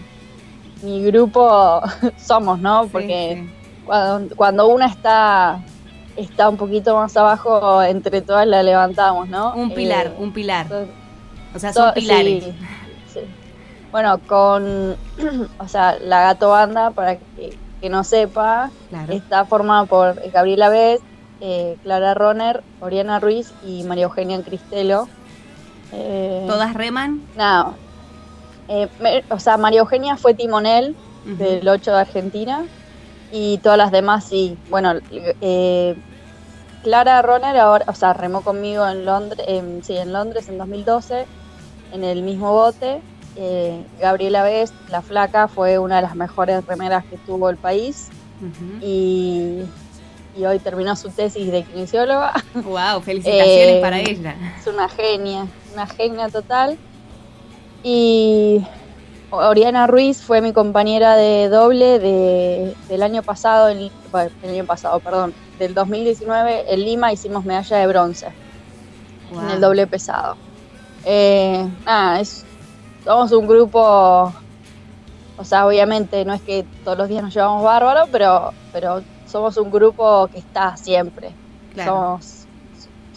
Mi 0.81 1.03
grupo. 1.03 1.81
Somos, 2.17 2.59
¿no? 2.59 2.87
Porque 2.91 3.45
Cuando, 3.85 4.35
cuando 4.35 4.67
una 4.67 4.87
está. 4.87 5.59
Está 6.15 6.49
un 6.49 6.57
poquito 6.57 6.95
más 6.95 7.15
abajo, 7.15 7.83
entre 7.83 8.21
todas 8.21 8.47
la 8.47 8.63
levantamos, 8.63 9.27
¿no? 9.29 9.53
Un 9.53 9.71
pilar, 9.71 10.07
Eh, 10.07 10.15
un 10.17 10.33
pilar. 10.33 10.65
O 11.53 11.59
sea, 11.59 11.71
son 11.73 11.89
So- 11.89 11.93
pilares. 11.93 12.43
sí, 12.43 12.53
sí. 13.13 13.19
Bueno, 13.91 14.17
con, 14.25 14.95
o 15.59 15.67
sea, 15.67 15.95
la 16.01 16.21
Gato 16.23 16.49
Banda, 16.49 16.89
para 16.89 17.17
que, 17.17 17.55
que 17.79 17.89
no 17.89 18.03
sepa, 18.03 18.71
Claro. 18.89 19.13
está 19.13 19.45
formada 19.45 19.85
por 19.85 20.19
Gabriela 20.31 20.69
Vez, 20.69 21.01
eh, 21.39 21.77
Clara 21.83 22.13
Roner, 22.13 22.63
Oriana 22.79 23.19
Ruiz 23.19 23.53
y 23.61 23.83
María 23.83 24.05
Eugenia 24.05 24.41
Cristelo. 24.43 25.09
Eh, 25.91 26.45
¿Todas 26.47 26.73
reman? 26.73 27.27
Nada, 27.35 27.77
eh, 28.67 28.89
me- 28.99 29.23
o 29.29 29.39
sea, 29.39 29.57
María 29.57 29.79
Eugenia 29.81 30.17
fue 30.17 30.33
timonel 30.33 30.97
del 31.23 31.67
8 31.67 31.91
de 31.91 31.99
Argentina 31.99 32.67
y 33.29 33.59
todas 33.59 33.77
las 33.77 33.91
demás 33.91 34.25
sí. 34.27 34.59
Bueno, 34.67 34.93
Clara 36.81 37.21
Roner 37.21 37.57
ahora, 37.57 37.85
o 37.87 37.93
sea, 37.93 38.13
remó 38.13 38.41
conmigo 38.43 38.87
en 38.87 39.05
Londres, 39.05 39.45
en- 39.47 39.83
sí, 39.83 39.97
en 39.97 40.13
Londres 40.13 40.47
en 40.47 40.57
2012 40.57 41.27
en 41.91 42.03
el 42.03 42.23
mismo 42.23 42.51
bote. 42.53 43.03
Eh, 43.37 43.85
Gabriela 43.99 44.43
Best, 44.43 44.73
la 44.89 45.01
flaca, 45.01 45.47
fue 45.47 45.77
una 45.77 45.97
de 45.97 46.01
las 46.01 46.15
mejores 46.15 46.65
remeras 46.65 47.05
que 47.05 47.17
tuvo 47.17 47.49
el 47.49 47.57
país 47.57 48.09
y, 48.81 49.61
y 50.35 50.45
hoy 50.45 50.59
terminó 50.59 50.95
su 50.95 51.09
tesis 51.09 51.51
de 51.51 51.63
kinesióloga. 51.63 52.33
Wow, 52.55 53.01
felicitaciones 53.01 53.75
Eh, 53.75 53.79
para 53.81 53.99
ella. 53.99 54.35
Es 54.59 54.67
una 54.67 54.89
genia, 54.89 55.45
una 55.73 55.85
genia 55.87 56.29
total. 56.29 56.77
Y 57.83 58.65
Oriana 59.29 59.87
Ruiz 59.87 60.21
fue 60.21 60.41
mi 60.41 60.51
compañera 60.51 61.15
de 61.15 61.47
doble 61.49 61.99
de, 61.99 62.75
del 62.89 63.03
año 63.03 63.21
pasado, 63.23 63.67
el, 63.69 63.91
el 64.43 64.49
año 64.49 64.65
pasado, 64.65 64.99
perdón, 64.99 65.33
del 65.59 65.73
2019 65.73 66.73
en 66.73 66.79
Lima 66.85 67.13
hicimos 67.13 67.45
medalla 67.45 67.77
de 67.77 67.87
bronce 67.87 68.27
en 69.31 69.49
el 69.49 69.61
doble 69.61 69.85
pesado. 69.87 70.37
Eh, 71.05 71.67
nada, 71.85 72.19
es, 72.19 72.45
somos 73.07 73.31
un 73.31 73.47
grupo, 73.47 74.33
o 75.37 75.43
sea, 75.43 75.65
obviamente 75.65 76.25
no 76.25 76.33
es 76.33 76.41
que 76.41 76.65
todos 76.83 76.97
los 76.97 77.07
días 77.09 77.23
nos 77.23 77.33
llevamos 77.33 77.63
bárbaro, 77.63 78.05
pero, 78.11 78.53
pero 78.73 79.01
somos 79.25 79.55
un 79.57 79.71
grupo 79.71 80.27
que 80.31 80.39
está 80.39 80.75
siempre. 80.77 81.31
Claro. 81.73 81.91
Somos 81.91 82.33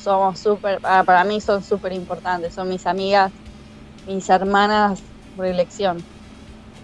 somos 0.02 0.38
súper, 0.38 0.80
para, 0.80 1.02
para 1.04 1.24
mí 1.24 1.40
son 1.42 1.62
súper 1.62 1.92
importantes, 1.92 2.54
son 2.54 2.68
mis 2.70 2.86
amigas, 2.86 3.30
mis 4.06 4.28
hermanas 4.30 5.02
por 5.36 5.44
elección. 5.44 5.98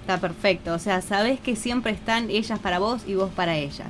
Está 0.02 0.18
perfecto. 0.18 0.74
O 0.74 0.78
sea, 0.78 1.00
sabes 1.00 1.40
que 1.40 1.56
siempre 1.56 1.92
están 1.92 2.28
ellas 2.28 2.58
para 2.58 2.78
vos 2.78 3.02
y 3.06 3.14
vos 3.14 3.30
para 3.34 3.56
ellas. 3.56 3.88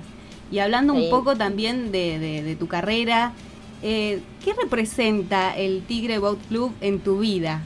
Y 0.51 0.61
hablando 0.61 0.93
un 0.95 1.11
poco 1.11 1.35
también 1.37 1.91
de, 1.91 2.19
de- 2.21 2.43
de 2.45 2.55
tu 2.55 2.69
carrera, 2.69 3.33
eh, 3.83 4.23
¿qué 4.45 4.55
representa 4.55 5.57
el 5.57 5.83
Tigre 5.87 6.19
Boat 6.21 6.39
Club 6.49 6.73
en 6.81 7.01
tu 7.01 7.19
vida? 7.19 7.63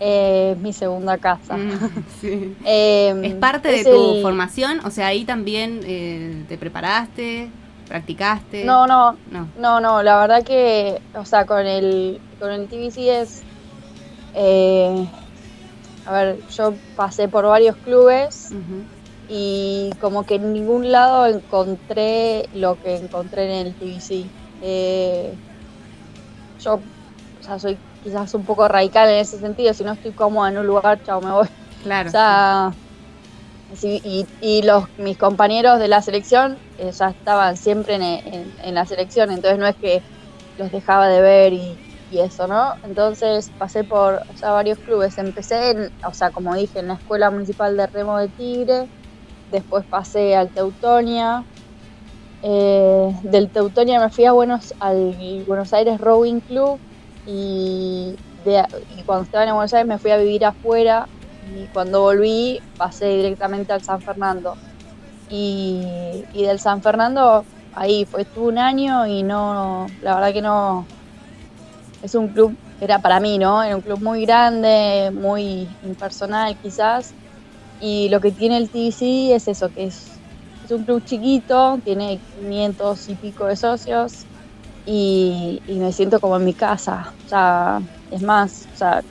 Eh, 0.00 0.52
es 0.52 0.58
mi 0.58 0.72
segunda 0.72 1.18
casa. 1.18 1.56
Mm, 1.56 1.70
sí. 2.20 2.56
Eh, 2.66 3.14
¿Es 3.22 3.34
parte 3.34 3.68
de 3.68 3.84
tu 3.84 4.14
el- 4.14 4.22
formación? 4.22 4.80
O 4.84 4.90
sea, 4.90 5.08
ahí 5.08 5.24
también 5.24 5.80
eh, 5.84 6.44
te 6.48 6.58
preparaste, 6.58 7.50
practicaste. 7.86 8.64
No, 8.64 8.86
no, 8.86 9.18
No. 9.26 9.52
no, 9.56 9.80
no, 9.80 10.02
la 10.02 10.18
verdad 10.20 10.42
que, 10.44 11.00
o 11.14 11.24
sea, 11.24 11.44
con 11.44 11.66
el, 11.66 12.20
con 12.38 12.50
el 12.50 12.66
TBC 12.68 13.20
es, 13.20 13.44
eh, 14.34 15.06
a 16.04 16.12
ver, 16.12 16.42
yo 16.48 16.78
pasé 16.94 17.28
por 17.28 17.44
varios 17.46 17.76
clubes 17.76 18.52
y 19.28 19.90
como 20.00 20.24
que 20.24 20.36
en 20.36 20.52
ningún 20.52 20.90
lado 20.90 21.26
encontré 21.26 22.48
lo 22.52 22.76
que 22.78 22.96
encontré 22.96 23.44
en 23.60 23.66
el 23.66 23.76
TBC. 23.76 24.30
Eh, 24.60 25.38
yo, 26.58 26.74
o 26.74 27.42
sea, 27.42 27.58
soy 27.58 27.80
quizás 28.00 28.34
un 28.34 28.44
poco 28.44 28.68
radical 28.68 29.08
en 29.10 29.16
ese 29.18 29.38
sentido, 29.38 29.74
si 29.74 29.84
no 29.84 29.92
estoy 29.94 30.14
cómoda 30.14 30.48
en 30.50 30.58
un 30.58 30.66
lugar, 30.66 31.00
chao, 31.02 31.20
me 31.22 31.32
voy. 31.32 31.48
Claro. 31.82 32.10
O 32.10 32.12
sea, 32.12 32.72
sí, 33.74 34.00
y, 34.04 34.26
y 34.40 34.62
los 34.62 34.84
mis 34.96 35.16
compañeros 35.18 35.78
de 35.78 35.88
la 35.88 36.02
selección 36.02 36.60
eh, 36.76 36.90
ya 36.92 37.10
estaban 37.10 37.56
siempre 37.56 37.94
en, 37.96 38.02
en- 38.02 38.54
en 38.58 38.74
la 38.74 38.86
selección, 38.86 39.30
entonces 39.30 39.58
no 39.58 39.66
es 39.66 39.76
que 39.76 40.02
los 40.56 40.70
dejaba 40.70 41.08
de 41.08 41.20
ver 41.22 41.52
y, 41.52 41.80
y 42.08 42.20
eso, 42.20 42.46
¿no? 42.48 42.74
Entonces 42.82 43.52
pasé 43.56 43.84
por 43.84 44.22
o 44.28 44.36
sea, 44.36 44.52
varios 44.52 44.78
clubes. 44.80 45.18
Empecé, 45.18 45.70
en, 45.70 45.90
o 46.06 46.12
sea, 46.12 46.30
como 46.32 46.54
dije, 46.54 46.80
en 46.80 46.88
la 46.88 46.94
Escuela 46.94 47.30
Municipal 47.30 47.76
de 47.76 47.86
Remo 47.88 48.18
de 48.18 48.30
Tigre, 48.30 48.88
después 49.48 49.84
pasé 49.88 50.36
al 50.36 50.52
Teutonia. 50.52 51.46
eh, 52.42 53.08
del 53.24 53.50
Teutonia 53.50 54.00
me 54.00 54.10
fui 54.10 54.24
a 54.24 54.32
Buenos, 54.32 54.74
al 54.78 55.14
Buenos 55.46 55.72
Aires 55.72 55.98
Rowing 55.98 56.40
Club 56.40 56.80
y, 57.26 58.16
cuando 59.04 59.24
estaba 59.24 59.44
en 59.44 59.54
Buenos 59.54 59.72
Aires 59.74 59.88
me 59.88 59.98
fui 59.98 60.10
a 60.10 60.16
vivir 60.16 60.44
afuera 60.44 61.06
y 61.54 61.66
cuando 61.68 62.00
volví 62.00 62.60
pasé 62.76 63.16
directamente 63.16 63.72
al 63.72 63.82
San 63.82 64.00
Fernando. 64.00 64.54
Y, 65.28 66.24
y 66.32 66.42
del 66.42 66.58
San 66.58 66.82
Fernando, 66.82 67.44
ahí 67.74 68.04
fue, 68.04 68.22
estuve 68.22 68.48
un 68.48 68.58
año 68.58 69.06
y 69.06 69.22
no, 69.22 69.86
la 70.02 70.14
verdad 70.14 70.32
que 70.32 70.42
no, 70.42 70.86
es 72.02 72.14
un 72.14 72.28
club, 72.28 72.56
era 72.80 72.98
para 72.98 73.20
mí, 73.20 73.38
¿no? 73.38 73.62
Era 73.62 73.76
un 73.76 73.82
club 73.82 74.00
muy 74.00 74.24
grande, 74.24 75.10
muy 75.12 75.68
impersonal 75.84 76.56
quizás. 76.60 77.12
Y 77.80 78.08
lo 78.08 78.20
que 78.20 78.32
tiene 78.32 78.56
el 78.56 78.68
TBC 78.68 79.34
es 79.34 79.48
eso, 79.48 79.72
que 79.72 79.84
es, 79.84 80.20
es 80.64 80.70
un 80.70 80.84
club 80.84 81.04
chiquito, 81.04 81.78
tiene 81.84 82.18
500 82.40 83.08
y 83.08 83.14
pico 83.14 83.46
de 83.46 83.56
socios 83.56 84.26
y, 84.84 85.62
y 85.66 85.80
me 85.80 85.92
siento 85.92 86.20
como 86.20 86.36
en 86.36 86.44
mi 86.44 86.54
casa. 86.54 87.14
O 87.24 87.28
sea, 87.28 87.80
es 88.10 88.22
más, 88.22 88.68
o 88.72 88.76
sea, 88.76 89.02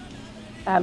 a- 0.65 0.81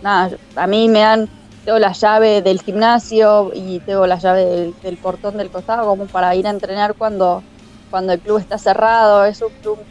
nada, 0.00 0.36
a 0.56 0.66
mí 0.66 0.88
me 0.88 1.00
dan, 1.00 1.28
tengo 1.64 1.78
la 1.78 1.92
llave 1.92 2.42
del 2.42 2.60
gimnasio 2.62 3.50
y 3.54 3.80
tengo 3.82 4.06
la 4.06 4.18
llave 4.18 4.44
del, 4.46 4.78
del 4.82 4.98
portón 4.98 5.36
del 5.36 5.50
costado 5.50 5.86
como 5.86 6.08
para 6.08 6.34
ir 6.36 6.46
a 6.46 6.50
entrenar 6.50 6.96
cuando, 6.96 7.46
cuando 7.90 8.12
el 8.12 8.22
club 8.22 8.38
está 8.38 8.58
cerrado. 8.58 9.24
Es 9.24 9.42
un 9.42 9.50
club 9.60 9.88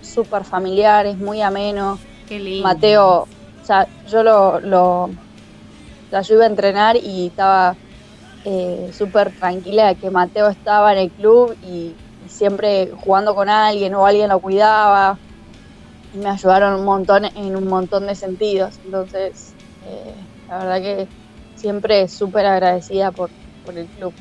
súper 0.00 0.44
familiar, 0.44 1.06
es 1.06 1.18
muy 1.18 1.42
ameno. 1.42 2.00
Qué 2.26 2.38
lindo. 2.38 2.64
Mateo, 2.64 3.22
o 3.24 3.30
sea, 3.60 3.88
yo 4.04 4.22
lo, 4.22 4.60
lo 4.60 5.04
o 5.06 5.16
sea, 6.10 6.22
yo 6.22 6.34
iba 6.34 6.44
a 6.44 6.48
entrenar 6.48 6.96
y 6.96 7.28
estaba 7.28 7.78
eh, 8.44 8.88
súper 8.92 9.34
tranquila 9.34 9.88
de 9.88 9.96
que 9.96 10.10
Mateo 10.10 10.48
estaba 10.48 10.92
en 10.92 10.98
el 10.98 11.12
club 11.14 11.56
y 11.60 12.00
siempre 12.28 12.90
jugando 13.04 13.34
con 13.34 13.48
alguien 13.48 13.94
o 13.94 14.06
alguien 14.06 14.28
lo 14.28 14.40
cuidaba 14.40 15.18
me 16.16 16.28
ayudaron 16.28 16.80
un 16.80 16.84
montón 16.84 17.24
en 17.24 17.56
un 17.56 17.66
montón 17.66 18.06
de 18.06 18.14
sentidos. 18.14 18.78
Entonces, 18.84 19.54
eh, 19.86 20.14
la 20.48 20.58
verdad 20.58 20.80
que 20.80 21.08
siempre 21.54 22.08
súper 22.08 22.46
agradecida 22.46 23.10
por, 23.12 23.30
por 23.64 23.76
el 23.76 23.86
club. 23.86 24.12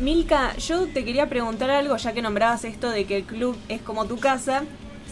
Milka, 0.00 0.54
yo 0.56 0.86
te 0.88 1.04
quería 1.04 1.28
preguntar 1.28 1.70
algo, 1.70 1.96
ya 1.96 2.12
que 2.12 2.20
nombrabas 2.20 2.64
esto 2.64 2.90
de 2.90 3.06
que 3.06 3.18
el 3.18 3.24
club 3.24 3.56
es 3.68 3.80
como 3.80 4.04
tu 4.04 4.18
casa. 4.18 4.64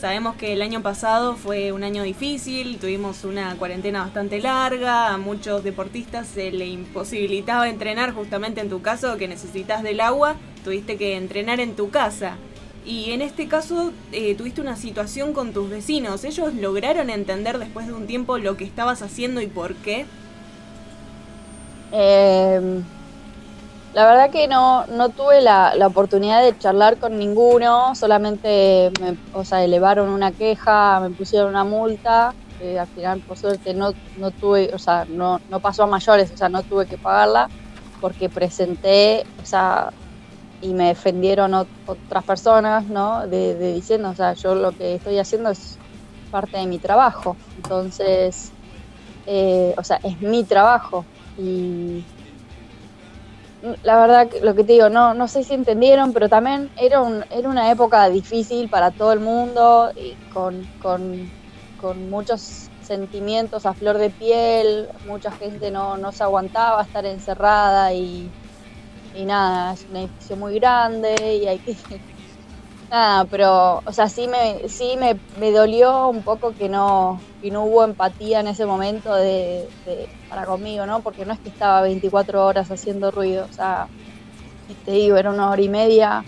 Sabemos 0.04 0.36
que 0.36 0.52
el 0.52 0.60
año 0.60 0.82
pasado 0.82 1.34
fue 1.34 1.72
un 1.72 1.82
año 1.82 2.02
difícil, 2.02 2.76
tuvimos 2.76 3.24
una 3.24 3.56
cuarentena 3.56 4.02
bastante 4.02 4.38
larga, 4.38 5.14
a 5.14 5.16
muchos 5.16 5.64
deportistas 5.64 6.26
se 6.26 6.50
le 6.50 6.66
imposibilitaba 6.66 7.70
entrenar 7.70 8.12
justamente 8.12 8.60
en 8.60 8.68
tu 8.68 8.82
caso 8.82 9.16
que 9.16 9.28
necesitas 9.28 9.82
del 9.82 10.02
agua, 10.02 10.36
tuviste 10.62 10.98
que 10.98 11.16
entrenar 11.16 11.58
en 11.58 11.74
tu 11.74 11.88
casa. 11.88 12.36
Y 12.84 13.12
en 13.12 13.22
este 13.22 13.48
caso 13.48 13.94
eh, 14.12 14.34
tuviste 14.34 14.60
una 14.60 14.76
situación 14.76 15.32
con 15.32 15.54
tus 15.54 15.70
vecinos, 15.70 16.22
¿ellos 16.24 16.52
lograron 16.52 17.08
entender 17.08 17.58
después 17.58 17.86
de 17.86 17.94
un 17.94 18.06
tiempo 18.06 18.36
lo 18.36 18.58
que 18.58 18.64
estabas 18.64 19.00
haciendo 19.00 19.40
y 19.40 19.46
por 19.46 19.74
qué? 19.76 20.04
Eh, 21.92 22.82
la 23.94 24.06
verdad 24.06 24.30
que 24.30 24.48
no, 24.48 24.86
no 24.88 25.10
tuve 25.10 25.40
la, 25.42 25.74
la 25.76 25.86
oportunidad 25.88 26.42
de 26.42 26.58
charlar 26.58 26.98
con 26.98 27.18
ninguno, 27.18 27.94
solamente 27.94 28.90
me, 29.00 29.18
o 29.32 29.44
sea, 29.44 29.64
elevaron 29.64 30.10
una 30.10 30.32
queja, 30.32 31.00
me 31.00 31.10
pusieron 31.12 31.50
una 31.50 31.64
multa, 31.64 32.36
al 32.60 32.88
final 32.88 33.22
por 33.22 33.38
suerte 33.38 33.74
no, 33.74 33.92
no 34.16 34.32
tuve, 34.32 34.70
o 34.74 34.78
sea, 34.78 35.06
no, 35.08 35.40
no 35.48 35.60
pasó 35.60 35.84
a 35.84 35.86
mayores, 35.86 36.32
o 36.32 36.36
sea, 36.36 36.48
no 36.48 36.64
tuve 36.64 36.86
que 36.88 36.98
pagarla 36.98 37.52
porque 38.00 38.30
presenté, 38.30 39.28
o 39.42 39.44
sea, 39.46 39.94
y 40.60 40.74
me 40.74 40.88
defendieron 40.88 41.52
ot- 41.52 41.70
otras 41.86 42.24
personas, 42.24 42.86
¿no? 42.88 43.26
De, 43.28 43.56
de 43.56 43.74
diciendo, 43.74 44.10
o 44.10 44.14
sea, 44.16 44.34
yo 44.34 44.54
lo 44.56 44.72
que 44.74 44.96
estoy 44.96 45.18
haciendo 45.18 45.50
es 45.50 45.82
parte 46.30 46.58
de 46.58 46.66
mi 46.66 46.80
trabajo, 46.80 47.40
entonces, 47.56 48.56
eh, 49.26 49.74
o 49.78 49.84
sea, 49.84 50.00
es 50.02 50.20
mi 50.20 50.44
trabajo 50.46 51.08
y 51.36 52.08
la 53.82 53.96
verdad, 54.00 54.30
lo 54.42 54.54
que 54.54 54.64
te 54.64 54.74
digo, 54.74 54.90
no, 54.90 55.14
no 55.14 55.28
sé 55.28 55.44
si 55.44 55.54
entendieron, 55.54 56.12
pero 56.12 56.28
también 56.28 56.70
era, 56.76 57.00
un, 57.02 57.24
era 57.30 57.48
una 57.48 57.70
época 57.70 58.08
difícil 58.08 58.68
para 58.68 58.90
todo 58.90 59.12
el 59.12 59.20
mundo 59.20 59.90
y 59.96 60.16
con, 60.32 60.70
con, 60.78 61.32
con 61.76 62.10
muchos 62.10 62.72
sentimientos 62.80 63.66
a 63.66 63.74
flor 63.74 63.98
de 63.98 64.10
piel, 64.10 64.88
mucha 65.06 65.32
gente 65.32 65.70
no, 65.70 65.96
no 65.96 66.12
se 66.12 66.22
aguantaba 66.24 66.82
estar 66.82 67.06
encerrada 67.06 67.92
y, 67.94 68.34
y 69.12 69.24
nada, 69.24 69.72
es 69.74 69.86
un 69.88 69.96
edificio 69.96 70.36
muy 70.36 70.54
grande 70.56 71.36
y 71.36 71.46
hay 71.46 71.60
que... 71.60 71.76
Nada, 72.90 73.24
pero, 73.26 73.82
o 73.84 73.92
sea, 73.92 74.08
sí 74.08 74.28
me, 74.28 74.68
sí 74.68 74.96
me, 74.98 75.20
me 75.34 75.50
dolió 75.50 76.08
un 76.08 76.22
poco 76.22 76.54
que 76.54 76.68
no, 76.68 77.26
que 77.40 77.50
no 77.50 77.64
hubo 77.64 77.82
empatía 77.84 78.40
en 78.40 78.46
ese 78.46 78.66
momento 78.66 79.12
de, 79.14 79.72
para 80.28 80.46
conmigo, 80.46 80.86
¿no? 80.86 81.02
Porque 81.02 81.24
no 81.24 81.32
es 81.32 81.40
que 81.40 81.48
estaba 81.48 81.82
24 81.82 82.44
horas 82.46 82.70
haciendo 82.70 83.10
ruido, 83.10 83.46
o 83.46 83.52
sea, 83.52 83.90
te 84.84 84.92
digo, 84.92 85.16
era 85.16 85.30
una 85.30 85.50
hora 85.50 85.62
y 85.62 85.68
media, 85.68 86.26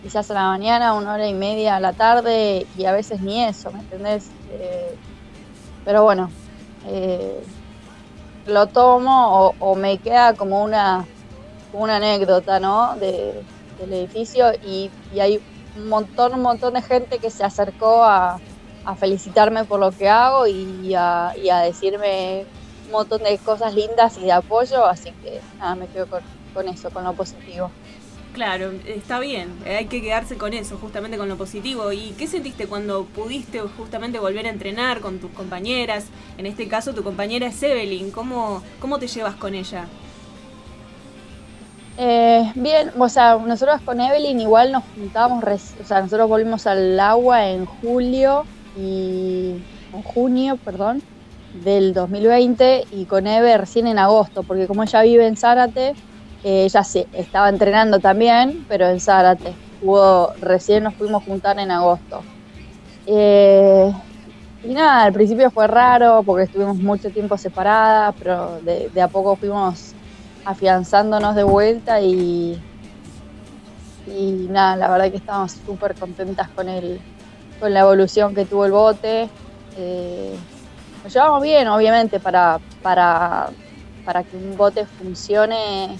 quizás 0.00 0.30
a 0.30 0.34
la 0.34 0.44
mañana, 0.48 0.94
una 0.94 1.14
hora 1.14 1.28
y 1.28 1.34
media 1.34 1.76
a 1.76 1.80
la 1.80 1.94
tarde 1.94 2.66
y 2.74 2.84
a 2.86 2.92
veces 2.92 3.20
ni 3.22 3.44
eso, 3.44 3.72
¿me 3.72 3.80
entendés? 3.80 4.36
Eh, 4.48 4.98
pero 5.84 6.04
bueno, 6.04 6.34
eh, 6.82 7.46
lo 8.44 8.68
tomo 8.68 9.54
o, 9.58 9.76
me 9.76 9.98
queda 10.00 10.34
como 10.36 10.62
una, 10.64 11.06
una 11.72 11.96
anécdota, 11.96 12.60
¿no? 12.60 12.96
De, 12.96 13.46
del 13.78 13.92
edificio 13.94 14.52
y, 14.62 14.92
hay 15.20 15.40
un 15.76 15.88
montón, 15.88 16.34
un 16.34 16.42
montón 16.42 16.74
de 16.74 16.82
gente 16.82 17.18
que 17.18 17.30
se 17.30 17.44
acercó 17.44 18.04
a, 18.04 18.40
felicitarme 18.98 19.64
por 19.64 19.78
lo 19.78 19.92
que 19.92 20.08
hago 20.08 20.48
y 20.48 20.94
a, 20.94 21.32
decirme 21.64 22.44
un 22.86 22.92
montón 22.92 23.22
de 23.22 23.38
cosas 23.38 23.74
lindas 23.74 24.18
y 24.18 24.22
de 24.22 24.32
apoyo, 24.32 24.84
así 24.84 25.12
que 25.22 25.40
nada, 25.58 25.76
me 25.76 25.86
quedo 25.86 26.08
con 26.52 26.68
eso, 26.68 26.90
con 26.90 27.04
lo 27.04 27.12
positivo. 27.12 27.70
Claro, 28.32 28.70
está 28.86 29.18
bien, 29.18 29.52
eh, 29.64 29.76
hay 29.76 29.86
que 29.86 30.00
quedarse 30.00 30.36
con 30.36 30.54
eso, 30.54 30.78
justamente 30.78 31.18
con 31.18 31.28
lo 31.28 31.36
positivo. 31.36 31.90
¿Y 31.90 32.14
qué 32.16 32.28
sentiste 32.28 32.68
cuando 32.68 33.04
pudiste 33.04 33.60
justamente 33.60 34.20
volver 34.20 34.46
a 34.46 34.50
entrenar 34.50 35.00
con 35.00 35.18
tus 35.18 35.32
compañeras? 35.32 36.06
En 36.38 36.46
este 36.46 36.68
caso 36.68 36.94
tu 36.94 37.02
compañera 37.02 37.48
es 37.48 37.60
Evelyn, 37.60 38.12
¿cómo, 38.12 38.62
cómo 38.80 39.00
te 39.00 39.08
llevas 39.08 39.34
con 39.34 39.54
ella? 39.54 39.86
Eh, 41.96 42.52
bien, 42.54 42.90
o 42.98 43.08
sea, 43.08 43.36
nosotros 43.38 43.80
con 43.84 44.00
Evelyn 44.00 44.40
igual 44.40 44.72
nos 44.72 44.84
juntábamos, 44.94 45.44
o 45.80 45.84
sea, 45.84 46.00
nosotros 46.00 46.28
volvimos 46.28 46.66
al 46.66 46.98
agua 46.98 47.48
en 47.50 47.66
julio 47.66 48.48
y 48.72 49.66
en 49.92 50.02
junio, 50.02 50.56
perdón, 50.58 51.04
del 51.52 51.92
2020 51.92 52.86
y 52.90 53.06
con 53.06 53.26
Eve 53.26 53.58
recién 53.58 53.86
en 53.86 53.98
agosto, 53.98 54.44
porque 54.44 54.66
como 54.66 54.82
ella 54.84 55.02
vive 55.02 55.26
en 55.26 55.36
Zárate, 55.36 55.98
ella 56.42 56.84
sí, 56.84 57.06
estaba 57.12 57.48
entrenando 57.50 58.00
también, 58.00 58.64
pero 58.68 58.86
en 58.88 59.00
Zárate. 59.00 59.58
Recién 60.40 60.84
nos 60.84 60.96
fuimos 60.96 61.20
a 61.22 61.24
juntar 61.24 61.58
en 61.58 61.70
agosto. 61.70 62.26
Eh, 63.06 63.90
y 64.62 64.74
nada, 64.74 65.04
al 65.04 65.12
principio 65.12 65.50
fue 65.50 65.66
raro 65.68 66.24
porque 66.24 66.44
estuvimos 66.44 66.78
mucho 66.78 67.10
tiempo 67.12 67.38
separadas, 67.38 68.14
pero 68.18 68.60
de, 68.62 68.90
a 69.02 69.08
poco 69.08 69.36
fuimos 69.38 69.96
afianzándonos 70.44 71.34
de 71.34 71.42
vuelta 71.42 72.00
y, 72.00 72.60
nada, 74.48 74.76
la 74.76 74.90
verdad 74.90 75.10
que 75.10 75.18
estábamos 75.18 75.52
súper 75.52 75.94
contentas 75.94 76.48
con, 76.48 76.68
el, 76.68 77.00
con 77.60 77.72
la 77.72 77.80
evolución 77.80 78.34
que 78.34 78.44
tuvo 78.44 78.66
el 78.66 78.72
bote. 78.72 79.28
Eh, 79.76 80.34
nos 81.04 81.12
llevamos 81.12 81.42
bien, 81.42 81.68
obviamente, 81.68 82.18
para, 82.20 82.58
para, 82.82 83.50
para 84.04 84.22
que 84.24 84.36
un 84.36 84.56
bote 84.56 84.86
funcione 84.86 85.98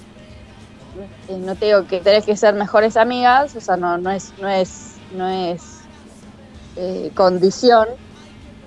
eh, 1.29 1.39
no 1.39 1.55
te 1.55 1.67
digo 1.67 1.87
que 1.87 2.01
tenés 2.01 2.25
que 2.25 2.37
ser 2.37 2.55
mejores 2.55 2.97
amigas, 2.97 3.55
o 3.55 3.61
sea, 3.61 3.77
no, 3.77 3.99
no 3.99 4.11
es, 4.11 4.33
no 4.41 4.49
es, 4.49 4.97
no 5.13 5.29
es 5.29 5.63
eh, 6.77 7.11
condición, 7.15 7.87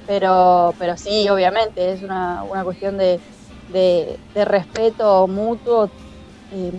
pero, 0.08 0.74
pero 0.80 0.96
sí, 0.98 1.28
obviamente, 1.30 1.94
es 1.94 2.02
una, 2.02 2.44
cuestión 2.64 2.98
de, 2.98 3.20
respeto 4.36 5.28
mutuo 5.28 5.90
eh, 6.52 6.72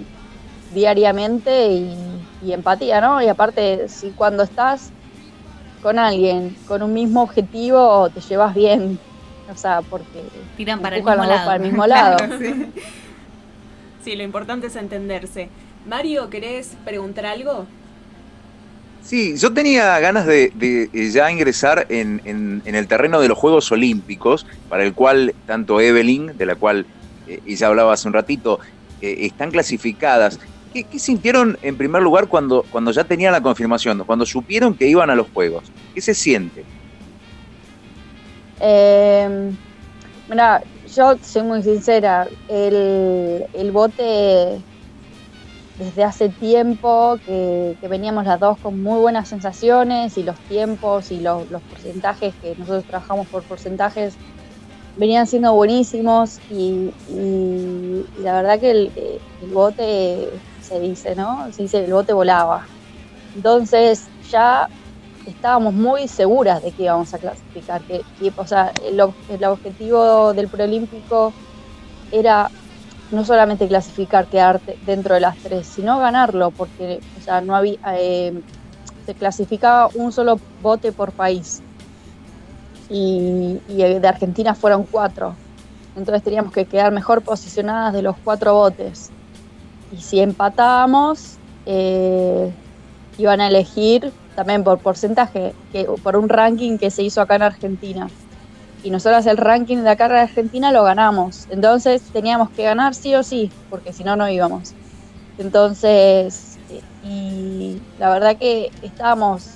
diariamente 0.73 1.69
y, 1.69 2.53
empatía, 2.53 3.01
¿no? 3.01 3.23
Y 3.23 3.29
aparte, 3.29 3.89
si 3.89 4.11
cuando 4.11 4.43
estás 4.43 4.91
con 5.83 5.99
alguien 5.99 6.55
con 6.69 6.83
un 6.83 6.93
mismo 6.93 7.23
objetivo, 7.23 8.11
te 8.11 8.21
llevas 8.21 8.55
bien, 8.55 8.99
o 9.51 9.57
sea, 9.57 9.81
porque 9.81 10.23
tiran 10.57 10.81
para 10.81 10.97
el 10.97 11.03
mismo 11.03 11.25
lado. 11.25 11.45
Para 11.47 11.57
el 11.57 11.63
mismo 11.63 11.87
lado. 11.87 12.17
Sí, 14.05 14.15
lo 14.17 14.23
importante 14.23 14.67
es 14.67 14.77
entenderse. 14.77 15.49
Mario, 15.87 16.29
¿querés 16.29 16.77
preguntar 16.85 17.25
algo? 17.25 17.65
Sí, 19.05 19.37
yo 19.37 19.53
tenía 19.53 19.99
ganas 20.01 20.25
de, 20.25 20.51
eh, 20.61 21.11
ya 21.11 21.31
ingresar 21.31 21.87
en, 21.91 22.63
el 22.65 22.89
terreno 22.89 23.21
de 23.21 23.29
los 23.29 23.37
Juegos 23.37 23.71
Olímpicos, 23.71 24.47
para 24.71 24.83
el 24.83 24.95
cual 24.95 25.35
tanto 25.47 25.79
Evelyn, 25.79 26.37
de 26.39 26.47
la 26.47 26.55
cual 26.55 26.87
eh, 27.29 27.41
ella 27.47 27.67
hablaba 27.67 27.93
hace 27.93 28.09
un 28.09 28.15
ratito, 28.15 28.61
eh, 29.03 29.19
están 29.21 29.51
clasificadas. 29.51 30.41
¿Qué, 30.73 30.87
sintieron 30.99 31.59
en 31.61 31.77
primer 31.77 32.03
lugar 32.03 32.29
cuando, 32.29 32.65
ya 32.93 33.05
tenían 33.05 33.33
la 33.33 33.43
confirmación, 33.43 34.03
cuando 34.05 34.25
supieron 34.25 34.75
que 34.75 34.89
iban 34.89 35.11
a 35.11 35.15
los 35.15 35.29
Juegos? 35.35 35.65
¿Qué 35.95 36.01
se 36.01 36.15
siente? 36.15 36.65
Eh, 38.59 39.53
mira, 40.31 40.63
yo 40.97 41.17
soy 41.23 41.43
muy 41.43 41.63
sincera, 41.63 42.27
el, 42.49 43.71
bote 43.71 44.63
desde 45.79 46.05
hace 46.05 46.29
tiempo 46.29 47.19
que, 47.27 47.77
veníamos 47.89 48.27
las 48.27 48.39
dos 48.41 48.59
con 48.59 48.83
muy 48.83 49.01
buenas 49.01 49.29
sensaciones 49.29 50.17
y 50.19 50.23
los 50.23 50.39
tiempos 50.41 51.11
y 51.11 51.21
los, 51.21 51.45
porcentajes 51.71 52.35
que 52.41 52.55
nosotros 52.57 52.85
trabajamos 52.85 53.27
por 53.29 53.43
porcentajes 53.43 54.15
venían 54.97 55.27
siendo 55.27 55.53
buenísimos 55.55 56.39
y, 56.51 56.91
la 58.21 58.35
verdad 58.35 58.61
que 58.61 58.71
el, 58.71 58.93
el, 59.43 59.51
bote 59.51 60.29
se 60.63 60.81
dice, 60.81 61.15
¿no? 61.15 61.53
Se 61.53 61.63
dice 61.63 61.85
el 61.85 61.93
bote 61.93 62.13
volaba. 62.13 62.67
Entonces 63.35 64.07
ya 64.31 64.69
estábamos 65.27 65.75
muy 65.75 66.09
seguras 66.09 66.63
de 66.63 66.73
que 66.73 66.85
íbamos 66.85 67.13
a 67.15 67.19
clasificar, 67.19 67.83
que, 67.83 68.03
o 68.37 68.47
sea, 68.47 68.73
el, 68.85 69.01
objetivo 69.45 70.33
del 70.33 70.49
preolímpico 70.49 71.33
era 72.13 72.51
no 73.15 73.25
solamente 73.25 73.69
clasificar, 73.69 74.27
quedarte 74.27 74.79
dentro 74.85 75.15
de 75.15 75.21
las 75.21 75.37
tres, 75.39 75.67
sino 75.67 75.99
ganarlo, 75.99 76.51
porque 76.51 77.01
o 77.19 77.23
sea, 77.23 77.41
no 77.41 77.55
había, 77.55 77.79
eh, 77.99 78.33
se 79.07 79.15
clasificaba 79.15 79.89
un 79.95 80.13
solo 80.13 80.39
bote 80.63 80.93
por 80.93 81.13
país 81.13 81.63
y, 82.89 83.59
de 83.69 84.09
Argentina 84.09 84.55
fueron 84.55 84.85
cuatro, 84.85 85.35
entonces 85.97 86.23
teníamos 86.23 86.53
que 86.53 86.65
quedar 86.65 86.93
mejor 86.93 87.23
posicionadas 87.23 87.93
de 87.93 88.03
los 88.03 88.17
cuatro 88.23 88.55
botes. 88.55 89.11
Y 89.93 90.01
si 90.01 90.21
empatábamos, 90.21 91.37
eh, 91.67 92.53
iban 93.17 93.41
a 93.41 93.49
elegir 93.49 94.13
también 94.35 94.65
por 94.65 94.79
porcentaje, 94.81 95.55
que, 95.73 95.85
por 96.03 96.17
un 96.17 96.29
ranking 96.29 96.79
que 96.79 96.91
se 96.91 97.03
hizo 97.03 97.21
acá 97.21 97.37
en 97.37 97.43
Argentina. 97.43 98.09
Y 98.85 98.91
nosotros 98.91 99.27
el 99.27 99.39
ranking 99.39 99.79
de 99.79 99.91
acá 99.91 100.07
en 100.07 100.13
Argentina 100.13 100.71
lo 100.71 100.85
ganamos. 100.85 101.49
Entonces 101.51 102.03
teníamos 102.13 102.51
que 102.51 102.63
ganar 102.63 102.95
sí 102.95 103.15
o 103.15 103.23
sí, 103.23 103.51
porque 103.71 103.93
si 103.93 104.05
no, 104.05 104.15
no 104.15 104.29
íbamos. 104.29 104.75
Entonces, 105.39 106.59
y 107.03 107.81
la 107.99 108.11
verdad 108.11 108.37
que 108.37 108.71
estábamos 108.83 109.47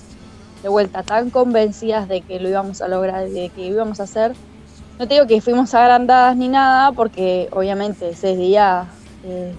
de 0.62 0.69
vuelta 0.69 1.03
tan 1.03 1.31
convencidas 1.31 2.09
de 2.09 2.23
que 2.23 2.41
lo 2.41 2.49
íbamos 2.49 2.83
a 2.83 2.88
lograr, 2.88 3.29
de 3.29 3.51
que 3.51 3.67
íbamos 3.67 4.01
a 4.01 4.05
hacer. 4.05 4.33
No 4.99 5.07
te 5.07 5.14
digo 5.14 5.27
que 5.27 5.41
fuimos 5.41 5.75
agrandadas 5.75 6.37
ni 6.37 6.49
nada, 6.49 6.91
porque 6.91 7.49
obviamente 7.53 8.09
ese 8.09 8.35
día 8.35 8.87
eh, 9.25 9.55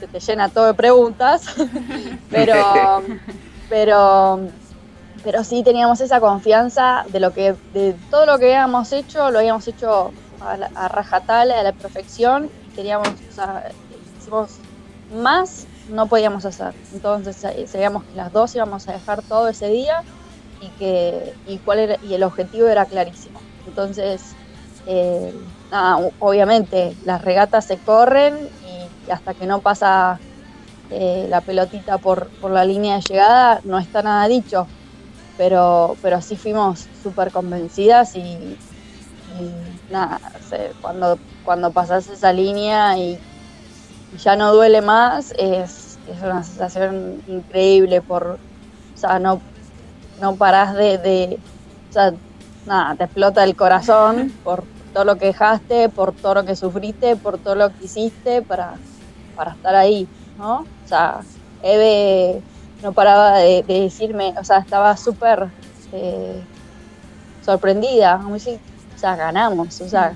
se 0.00 0.08
te 0.08 0.18
llena 0.18 0.48
todo 0.48 0.66
de 0.66 0.74
preguntas, 0.74 1.44
pero 2.30 2.54
pero, 3.70 4.40
pero 5.22 5.44
sí 5.44 5.62
teníamos 5.62 6.00
esa 6.00 6.20
confianza 6.20 7.04
de 7.08 7.20
lo 7.20 7.32
que, 7.32 7.54
de 7.72 7.94
todo 8.10 8.26
lo 8.26 8.38
que 8.38 8.46
habíamos 8.46 8.92
hecho, 8.92 9.30
lo 9.30 9.38
habíamos 9.38 9.66
hecho 9.68 10.12
a, 10.40 10.56
la, 10.56 10.70
a 10.74 10.86
a 10.86 11.44
la 11.62 11.72
perfección, 11.72 12.50
teníamos, 12.74 13.08
o 13.08 13.32
sea, 13.34 13.70
hicimos 14.18 14.50
más 15.14 15.66
no 15.90 16.06
podíamos 16.06 16.44
hacer. 16.44 16.72
Entonces 16.92 17.36
sabíamos 17.66 18.04
que 18.04 18.16
las 18.16 18.32
dos 18.32 18.54
íbamos 18.54 18.88
a 18.88 18.92
dejar 18.92 19.22
todo 19.22 19.48
ese 19.48 19.68
día 19.68 20.02
y 20.60 20.68
que 20.78 21.34
y 21.46 21.58
cuál 21.58 21.98
y 22.02 22.14
el 22.14 22.22
objetivo 22.22 22.68
era 22.68 22.84
clarísimo. 22.84 23.40
Entonces, 23.66 24.22
eh, 24.86 25.34
obviamente 26.18 26.96
las 27.04 27.22
regatas 27.22 27.66
se 27.66 27.78
corren 27.78 28.48
y 29.06 29.10
hasta 29.10 29.34
que 29.34 29.46
no 29.46 29.60
pasa 29.60 30.18
eh, 30.90 31.26
la 31.28 31.40
pelotita 31.40 31.98
por, 31.98 32.28
por, 32.40 32.50
la 32.50 32.64
línea 32.64 32.96
de 32.96 33.02
llegada, 33.02 33.60
no 33.64 33.78
está 33.78 34.02
nada 34.02 34.26
dicho, 34.26 34.66
pero, 35.40 35.96
pero 36.02 36.20
sí 36.20 36.36
fuimos 36.36 36.86
súper 37.02 37.32
convencidas 37.32 38.14
y, 38.14 38.58
nada, 39.90 40.20
cuando, 40.82 41.18
cuando 41.46 41.70
pasas 41.70 42.08
esa 42.08 42.30
línea 42.30 42.98
y, 42.98 43.18
ya 44.22 44.36
no 44.36 44.52
duele 44.52 44.82
más, 44.82 45.32
es, 45.38 45.98
es 46.06 46.22
una 46.22 46.42
sensación 46.42 47.22
increíble 47.26 48.02
por, 48.02 48.38
o 48.94 48.98
sea, 48.98 49.18
no, 49.18 49.40
no 50.20 50.36
parás 50.36 50.74
de, 50.74 50.98
de, 50.98 51.38
nada, 52.66 52.96
te 52.96 53.04
explota 53.04 53.42
el 53.42 53.56
corazón 53.56 54.30
por 54.44 54.64
todo 54.92 55.06
lo 55.06 55.16
que 55.16 55.26
dejaste, 55.26 55.88
por 55.88 56.12
todo 56.12 56.34
lo 56.34 56.44
que 56.44 56.54
sufriste, 56.54 57.16
por 57.16 57.38
todo 57.38 57.54
lo 57.54 57.70
que 57.70 57.86
hiciste 57.86 58.42
para, 58.42 58.74
para 59.36 59.52
estar 59.52 59.74
ahí, 59.74 60.06
¿no? 60.36 60.66
O 60.84 60.88
sea, 60.88 61.20
Eve 61.62 62.42
no 62.82 62.92
paraba 62.92 63.38
de, 63.38 63.62
decirme, 63.66 64.34
o 64.38 64.44
sea, 64.44 64.58
estaba 64.58 64.96
súper 64.96 65.48
eh, 65.92 66.42
sorprendida, 67.44 68.18
como 68.22 68.34
decir, 68.34 68.58
o 68.94 68.98
sea, 68.98 69.16
ganamos, 69.16 69.80
o 69.80 69.88
sea, 69.88 70.14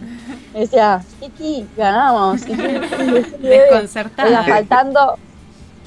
me 0.52 0.60
decía, 0.60 1.02
Kiki, 1.20 1.66
ganamos. 1.76 2.46
Y, 2.46 2.54
Desconcertada. 2.54 4.44
faltando, 4.44 5.16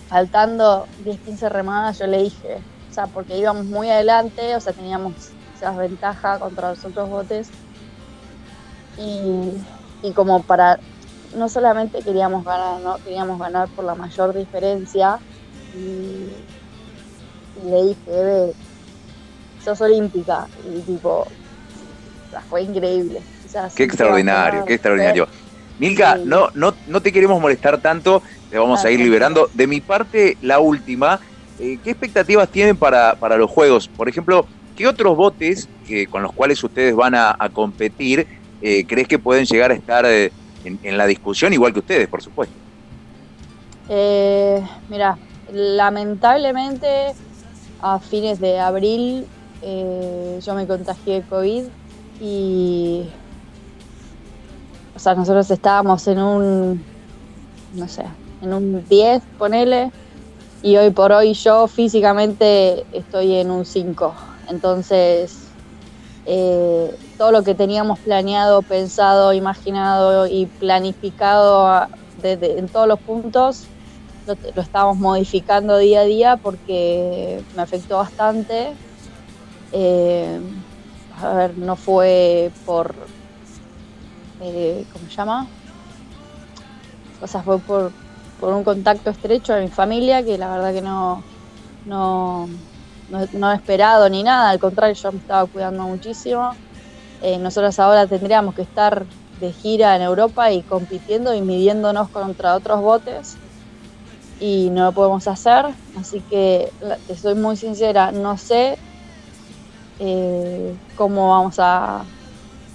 faltando 0.10 0.88
10, 1.04 1.20
15 1.20 1.50
remadas, 1.50 2.00
yo 2.00 2.08
le 2.08 2.24
dije, 2.24 2.58
o 2.90 2.94
sea, 2.94 3.08
porque 3.08 3.38
íbamos 3.38 3.66
muy 3.66 3.90
adelante, 3.90 4.56
o 4.56 4.60
sea, 4.60 4.74
teníamos 4.74 5.14
esa 5.56 5.72
ventaja 5.72 6.40
contra 6.40 6.70
los 6.70 6.84
otros 6.86 7.10
botes. 7.10 7.50
Y, 8.98 9.52
y 10.02 10.12
como 10.14 10.42
para, 10.42 10.80
no 11.36 11.50
solamente 11.50 12.02
queríamos 12.02 12.44
ganar, 12.44 12.82
¿no? 12.82 12.98
Queríamos 13.04 13.40
ganar 13.40 13.68
por 13.70 13.86
la 13.86 13.96
mayor 13.96 14.34
diferencia. 14.34 15.20
Y, 15.76 16.30
le 17.66 17.84
dije, 17.84 18.02
Eve, 18.08 18.54
sos 19.64 19.82
olímpica. 19.82 20.48
Y 20.74 20.82
tipo, 20.82 21.28
fue 22.50 22.64
increíble. 22.64 23.22
qué 23.76 23.84
extraordinario, 23.84 24.66
qué 24.66 24.74
extraordinario. 24.76 25.28
Milka, 25.80 26.18
no, 26.18 26.50
no, 26.56 26.74
no 26.88 27.02
te 27.02 27.12
queremos 27.12 27.40
molestar 27.40 27.80
tanto, 27.80 28.24
te 28.50 28.58
vamos 28.58 28.84
a 28.84 28.90
ir 28.90 29.00
liberando. 29.00 29.50
De 29.54 29.68
mi 29.68 29.80
parte, 29.80 30.38
la 30.42 30.60
última, 30.60 31.20
eh, 31.60 31.78
¿qué 31.84 31.92
expectativas 31.92 32.50
tienen 32.50 32.76
para, 32.76 33.16
para 33.16 33.38
los 33.38 33.50
juegos? 33.50 33.88
Por 33.88 34.10
ejemplo, 34.10 34.48
¿qué 34.76 34.88
otros 34.88 35.16
botes 35.16 35.70
que, 35.88 36.08
con 36.08 36.24
los 36.24 36.34
cuales 36.34 36.64
ustedes 36.64 36.96
van 36.96 37.14
a, 37.14 37.36
competir 37.54 38.26
eh, 38.62 38.86
crees 38.88 39.08
que 39.08 39.20
pueden 39.20 39.46
llegar 39.46 39.70
a 39.70 39.76
estar 39.76 40.04
eh, 40.08 40.32
en, 40.64 40.98
la 40.98 41.06
discusión, 41.06 41.54
igual 41.54 41.74
que 41.74 41.80
ustedes, 41.80 42.08
por 42.08 42.22
supuesto? 42.22 42.56
mira, 44.90 45.18
lamentablemente 45.54 47.14
a 47.82 48.00
fines 48.00 48.40
de 48.40 48.60
abril 48.60 49.26
yo 49.62 50.54
me 50.54 50.68
contagié 50.68 51.16
de 51.16 51.22
COVID 51.24 51.64
y 52.22 53.08
o 54.98 55.00
sea, 55.00 55.14
nosotros 55.14 55.52
estábamos 55.52 56.08
en 56.08 56.18
un, 56.18 56.84
no 57.76 57.88
sé, 57.88 58.04
en 58.42 58.52
un 58.52 58.84
10, 58.90 59.22
ponele, 59.38 59.92
y 60.64 60.76
hoy 60.78 60.90
por 60.90 61.12
hoy 61.12 61.34
yo 61.34 61.68
físicamente 61.68 62.84
estoy 62.92 63.36
en 63.36 63.52
un 63.52 63.64
5. 63.64 64.16
Entonces, 64.50 65.38
eh, 66.26 66.98
todo 67.16 67.32
lo 67.32 67.44
que 67.44 67.54
teníamos 67.54 68.00
planeado, 68.00 68.64
pensado, 68.64 69.34
imaginado 69.34 70.26
y 70.26 70.48
planificado 70.48 71.88
desde, 72.20 72.58
en 72.58 72.68
todos 72.68 72.88
los 72.88 73.00
puntos, 73.00 73.68
lo, 74.28 74.62
estábamos 74.62 74.98
modificando 74.98 75.78
día 75.78 76.02
a 76.02 76.04
día 76.04 76.38
porque 76.38 77.42
me 77.56 77.62
afectó 77.62 77.98
bastante. 77.98 78.76
Eh, 79.72 80.40
a 81.22 81.34
ver, 81.34 81.58
no 81.58 81.76
fue 81.76 82.52
por, 82.66 82.94
eh, 84.42 84.86
¿cómo 84.92 85.10
se 85.10 85.16
llama? 85.16 85.48
O 87.22 87.28
sea, 87.28 87.42
fue 87.42 87.60
por, 87.60 87.92
un 88.42 88.64
contacto 88.64 89.10
estrecho 89.10 89.54
de 89.54 89.62
mi 89.62 89.70
familia 89.70 90.24
que 90.24 90.38
la 90.38 90.50
verdad 90.52 90.74
que 90.74 90.82
no, 90.82 91.24
no, 91.86 92.48
no, 93.34 93.52
he 93.52 93.56
esperado 93.56 94.10
ni 94.10 94.22
nada, 94.22 94.52
al 94.52 94.60
contrario, 94.60 94.96
yo 94.96 95.12
me 95.12 95.18
estaba 95.18 95.48
cuidando 95.48 95.84
muchísimo. 95.84 96.52
Eh, 97.24 97.40
nosotros 97.40 97.80
ahora 97.80 98.06
tendríamos 98.06 98.54
que 98.54 98.62
estar 98.62 99.08
de 99.40 99.52
gira 99.52 99.96
en 99.96 100.04
Europa 100.04 100.52
y 100.52 100.62
compitiendo 100.64 101.34
y 101.34 101.42
midiéndonos 101.42 102.10
contra 102.10 102.56
otros 102.56 102.82
botes 102.82 103.38
y 104.40 104.70
no 104.70 104.86
lo 104.86 104.92
podemos 104.92 105.28
hacer, 105.28 105.66
así 106.00 106.22
que 106.30 106.72
te 107.08 107.18
soy 107.18 107.36
muy 107.36 107.58
sincera, 107.58 108.12
no 108.12 108.38
sé 108.38 108.78
eh, 110.00 110.76
cómo 110.96 111.32
vamos 111.32 111.60
a, 111.60 112.04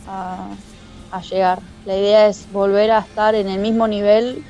a, 0.09 1.21
llegar. 1.21 1.61
La 1.85 1.97
idea 1.97 2.27
es 2.27 2.51
volver 2.53 2.91
a 2.91 3.01
estar 3.01 3.35
en 3.35 3.49
el 3.49 3.61
mismo 3.61 3.87
nivel 3.87 4.45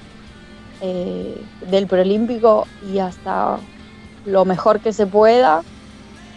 eh, 0.81 1.45
del 1.69 1.87
preolímpico 1.87 2.67
y 2.91 2.99
hasta 2.99 3.59
lo 4.25 4.45
mejor 4.45 4.81
que 4.81 4.93
se 4.93 5.07
pueda, 5.07 5.63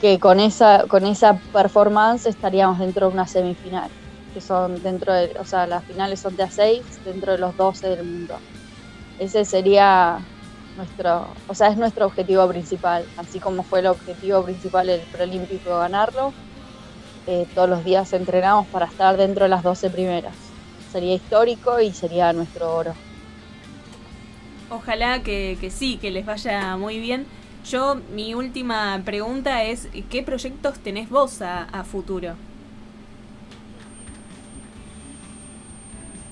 que 0.02 0.20
con 0.20 0.40
esa, 0.40 0.86
con 0.88 1.06
esa 1.06 1.40
performance 1.54 2.26
estaríamos 2.26 2.80
dentro 2.80 3.08
de 3.08 3.14
una 3.14 3.28
semifinal, 3.28 3.90
que 4.34 4.42
son 4.42 4.82
dentro 4.84 5.14
de, 5.14 5.36
o 5.40 5.46
sea, 5.46 5.68
las 5.68 5.86
finales 5.86 6.20
son 6.20 6.36
de 6.36 6.44
a 6.44 6.50
6 6.50 6.82
dentro 7.06 7.32
de 7.32 7.38
los 7.38 7.56
12 7.56 7.90
del 7.90 8.04
mundo. 8.04 8.36
Ese 9.20 9.46
sería 9.46 10.20
nuestro, 10.78 11.28
o 11.48 11.56
sea, 11.56 11.68
es 11.68 11.78
nuestro 11.78 12.06
objetivo 12.06 12.48
principal, 12.48 13.06
así 13.18 13.40
como 13.40 13.64
fue 13.64 13.80
el 13.80 13.88
objetivo 13.88 14.44
principal 14.44 14.88
del 14.88 15.02
preolímpico 15.02 15.78
ganarlo. 15.80 16.34
Eh, 17.28 17.48
todos 17.56 17.68
los 17.70 17.84
días 17.84 18.14
entrenamos 18.14 18.68
para 18.68 18.86
estar 18.86 19.18
dentro 19.18 19.46
de 19.46 19.50
las 19.50 19.64
12 19.64 19.90
primeras. 19.90 20.34
Sería 20.92 21.16
histórico 21.16 21.80
y 21.80 21.92
sería 21.92 22.32
nuestro 22.34 22.76
oro. 22.76 22.94
Ojalá 24.70 25.22
que, 25.24 25.58
sí, 25.72 25.98
que 25.98 26.12
les 26.12 26.26
vaya 26.26 26.76
muy 26.78 27.00
bien. 27.00 27.26
Yo, 27.70 27.96
mi 28.14 28.36
última 28.36 29.02
pregunta 29.04 29.64
es, 29.64 29.88
¿qué 30.10 30.22
proyectos 30.22 30.80
tenés 30.80 31.10
vos 31.10 31.42
a, 31.42 31.84
futuro? 31.84 32.36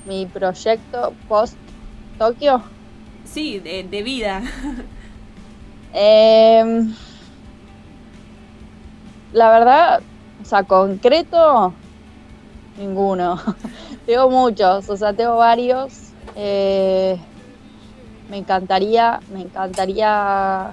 Mi 0.06 0.26
proyecto 0.26 1.14
post 1.28 1.58
Tokio. 2.20 2.62
Sí, 3.26 3.60
de, 3.60 4.04
vida. 4.04 4.44
Em, 5.96 6.92
la 9.32 9.52
verdad, 9.52 10.02
o 10.42 10.46
sea, 10.46 10.64
concreto, 10.64 11.72
ninguno. 12.80 13.40
tengo 14.08 14.30
muchos, 14.30 14.90
o 14.90 14.98
sea, 14.98 15.14
tengo 15.14 15.38
varios. 15.38 16.14
Eh, 16.36 17.20
me 18.30 18.38
encantaría, 18.38 19.20
me 19.32 19.42
encantaría, 19.42 20.72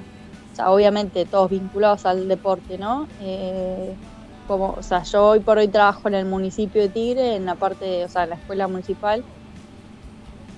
o 0.53 0.57
sea, 0.57 0.71
obviamente 0.71 1.27
todos 1.27 1.51
vinculados 1.51 2.07
al 2.07 2.27
deporte, 2.27 2.79
¿no? 2.79 3.07
Eh, 3.21 3.95
como, 4.47 4.75
o 4.79 4.83
sea, 4.83 5.03
yo 5.03 5.29
hoy 5.29 5.41
por 5.41 5.59
hoy 5.59 5.69
trabajo 5.69 6.09
en 6.09 6.15
el 6.15 6.25
municipio 6.25 6.81
de 6.83 6.89
Tigre, 6.89 7.37
en 7.37 7.47
la 7.47 7.57
parte, 7.57 8.05
o 8.05 8.09
sea, 8.09 8.25
en 8.25 8.31
la 8.31 8.37
escuela 8.37 8.67
municipal. 8.69 9.23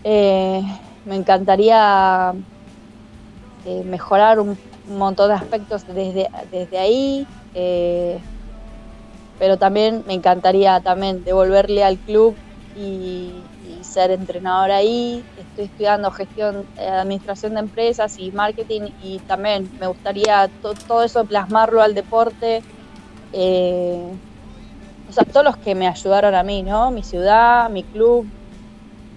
Eh, 0.05 0.63
me 1.05 1.17
encantaría 1.17 2.35
eh, 3.65 3.83
mejorar 3.85 4.41
un, 4.41 4.59
montón 4.89 5.29
de 5.29 5.35
aspectos 5.35 5.87
desde, 5.87 6.29
desde 6.51 6.79
ahí, 6.79 7.27
eh, 7.55 8.19
pero 9.39 9.57
también 9.57 10.03
me 10.09 10.15
encantaría 10.15 10.81
también 10.81 11.23
devolverle 11.23 11.85
al 11.85 11.99
club 11.99 12.35
y, 12.77 13.33
ser 13.83 14.13
entrenador 14.13 14.71
ahí. 14.71 15.25
Estoy 15.39 15.65
estudiando 15.65 16.11
gestión, 16.13 16.65
eh, 16.79 16.87
administración 16.87 17.55
de 17.55 17.61
empresas 17.61 18.17
y 18.19 18.31
marketing 18.31 18.91
y 19.03 19.19
también 19.19 19.69
me 19.81 19.89
gustaría 19.89 20.49
todo 20.87 21.03
eso 21.03 21.25
plasmarlo 21.25 21.83
al 21.83 21.93
deporte. 21.93 22.63
o 23.33 25.13
sea, 25.13 25.25
todos 25.25 25.45
los 25.45 25.57
que 25.57 25.75
me 25.75 25.89
ayudaron 25.89 26.35
a 26.35 26.43
mí, 26.45 26.63
¿no? 26.63 26.91
Mi 26.93 27.03
ciudad, 27.03 27.69
mi 27.71 27.83
club, 27.83 28.27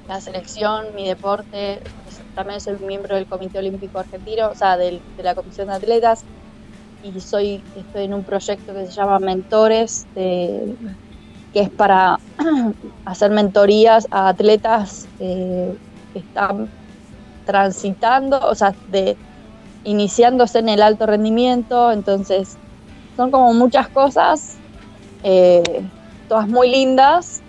la 0.08 0.22
selección, 0.22 0.94
mi 0.96 1.08
deporte, 1.08 1.80
también 2.36 2.62
soy 2.62 2.78
miembro 2.78 3.16
del 3.16 3.26
Comité 3.26 3.60
Olímpico 3.60 4.00
Argentino, 4.00 4.50
o 4.50 4.56
sea, 4.56 4.78
de 4.78 5.02
la 5.18 5.36
Comisión 5.36 5.68
de 5.68 5.76
Atletas, 5.76 6.24
y 7.04 7.20
soy, 7.20 7.64
estoy 7.76 8.06
en 8.06 8.14
un 8.14 8.24
proyecto 8.24 8.74
que 8.74 8.86
se 8.86 8.92
llama 8.92 9.20
Mentores, 9.20 10.06
que 10.14 10.66
es 11.54 11.70
para 11.70 12.20
hacer 13.06 13.32
mentorías 13.32 14.08
a 14.12 14.30
atletas 14.30 15.08
eh, 15.20 15.78
que 16.14 16.20
están 16.20 16.70
transitando, 17.46 18.40
o 18.40 18.56
sea, 18.56 18.76
de 18.90 19.16
iniciándose 19.84 20.60
en 20.60 20.70
el 20.70 20.82
alto 20.82 21.06
rendimiento, 21.06 21.92
entonces 21.92 22.58
son 23.16 23.30
como 23.30 23.54
muchas 23.54 23.88
cosas, 23.90 24.58
eh, 25.24 25.88
todas 26.28 26.48
muy 26.48 26.70
lindas, 26.70 27.42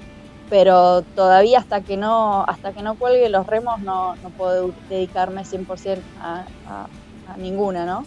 pero 0.48 1.02
todavía 1.02 1.58
hasta 1.58 1.80
que 1.80 1.96
no 1.96 2.44
hasta 2.44 2.72
que 2.72 2.82
no 2.82 2.94
cuelgue 2.94 3.28
los 3.28 3.46
remos 3.46 3.80
no, 3.80 4.16
no 4.16 4.30
puedo 4.30 4.72
dedicarme 4.88 5.42
100% 5.42 5.98
a, 6.20 6.44
a, 6.68 7.36
ninguna, 7.36 7.84
¿no? 7.84 8.04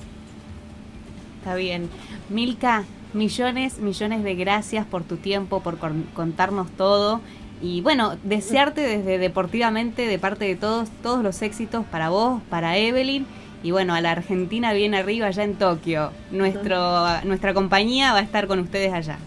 Está 1.39 1.55
bien. 1.55 1.89
Milka, 2.29 2.85
millones, 3.13 3.79
millones 3.79 4.23
de 4.23 4.35
gracias 4.35 4.85
por 4.85 5.03
tu 5.03 5.17
tiempo, 5.17 5.59
por 5.61 5.77
contarnos 6.13 6.69
todo. 6.71 7.21
Y 7.61 7.81
bueno, 7.81 8.15
desearte 8.23 8.81
desde 8.81 9.17
deportivamente, 9.17 10.07
de 10.07 10.19
parte 10.19 10.45
de 10.45 10.55
todos, 10.55 10.89
todos 11.03 11.21
los 11.21 11.41
éxitos 11.41 11.85
para 11.85 12.09
vos, 12.09 12.41
para 12.49 12.77
Evelyn. 12.77 13.25
Y 13.61 13.71
bueno, 13.71 13.93
a 13.93 14.01
la 14.01 14.11
Argentina 14.11 14.71
bien 14.71 14.95
arriba, 14.95 15.27
allá 15.27 15.43
en 15.43 15.55
Tokio. 15.55 16.11
Nuestro, 16.31 17.05
nuestra 17.25 17.53
compañía 17.53 18.13
va 18.13 18.19
a 18.19 18.23
estar 18.23 18.47
con 18.47 18.59
ustedes 18.59 18.93
allá. 18.93 19.17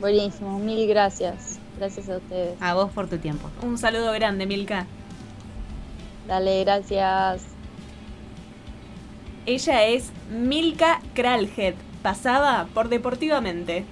Buenísimo, 0.00 0.58
mil 0.58 0.86
gracias. 0.86 1.55
Gracias 1.78 2.08
a 2.08 2.16
ustedes. 2.16 2.60
A 2.60 2.74
vos 2.74 2.90
por 2.92 3.08
tu 3.08 3.18
tiempo. 3.18 3.50
Un 3.62 3.78
saludo 3.78 4.12
grande, 4.12 4.46
Milka. 4.46 4.86
Dale, 6.26 6.64
gracias. 6.64 7.42
Ella 9.44 9.86
es 9.86 10.10
Milka 10.30 11.00
Kralhead, 11.14 11.74
pasada 12.02 12.66
por 12.74 12.88
Deportivamente. 12.88 13.84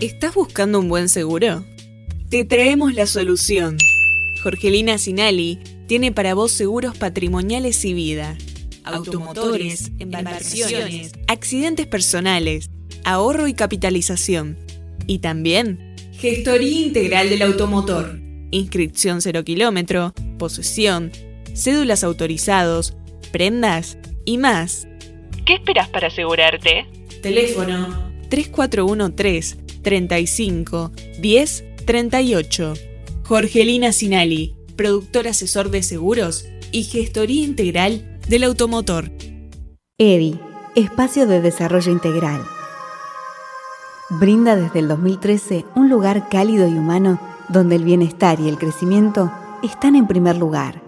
¿Estás 0.00 0.34
buscando 0.34 0.78
un 0.78 0.88
buen 0.88 1.10
seguro? 1.10 1.62
Te 2.30 2.46
traemos 2.46 2.94
la 2.94 3.04
solución. 3.04 3.76
Jorgelina 4.42 4.96
Sinali 4.96 5.58
tiene 5.86 6.10
para 6.10 6.32
vos 6.32 6.52
seguros 6.52 6.96
patrimoniales 6.96 7.84
y 7.84 7.92
vida, 7.92 8.38
automotores, 8.84 9.92
embarcaciones, 9.98 11.12
accidentes 11.26 11.86
personales, 11.86 12.70
ahorro 13.04 13.48
y 13.48 13.54
capitalización. 13.54 14.58
Y 15.06 15.18
también 15.18 15.96
gestoría 16.12 16.86
integral 16.86 17.30
del 17.30 17.42
automotor, 17.42 18.20
inscripción 18.50 19.22
cero 19.22 19.44
kilómetro, 19.44 20.12
posesión, 20.38 21.10
cédulas 21.54 22.04
autorizados, 22.04 22.94
prendas 23.32 23.98
y 24.24 24.38
más. 24.38 24.86
¿Qué 25.46 25.54
esperas 25.54 25.88
para 25.88 26.08
asegurarte? 26.08 26.86
Teléfono 27.22 28.12
3413 28.28 29.56
35 29.82 30.92
10 31.20 31.64
38. 31.86 32.74
Jorgelina 33.24 33.92
Sinali, 33.92 34.54
productor 34.76 35.28
asesor 35.28 35.70
de 35.70 35.82
seguros 35.82 36.46
y 36.72 36.84
gestoría 36.84 37.44
integral 37.44 38.09
del 38.28 38.44
automotor. 38.44 39.10
EDI, 39.98 40.40
Espacio 40.74 41.26
de 41.26 41.40
Desarrollo 41.40 41.90
Integral. 41.90 42.42
Brinda 44.08 44.56
desde 44.56 44.80
el 44.80 44.88
2013 44.88 45.64
un 45.74 45.88
lugar 45.88 46.28
cálido 46.28 46.68
y 46.68 46.72
humano 46.72 47.20
donde 47.48 47.76
el 47.76 47.84
bienestar 47.84 48.40
y 48.40 48.48
el 48.48 48.58
crecimiento 48.58 49.30
están 49.62 49.96
en 49.96 50.06
primer 50.06 50.36
lugar. 50.36 50.80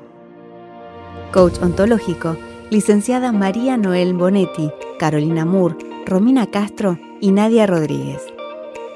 Coach 1.32 1.60
ontológico, 1.62 2.36
licenciada 2.70 3.32
María 3.32 3.76
Noel 3.76 4.14
Bonetti, 4.14 4.70
Carolina 4.98 5.44
Moore, 5.44 5.76
Romina 6.06 6.46
Castro 6.46 6.98
y 7.20 7.32
Nadia 7.32 7.66
Rodríguez. 7.66 8.22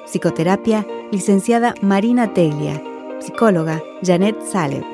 Psicoterapia, 0.07 0.87
licenciada 1.11 1.75
Marina 1.83 2.33
Teglia. 2.33 2.83
Psicóloga, 3.21 3.83
Janet 4.03 4.37
Saleb. 4.43 4.85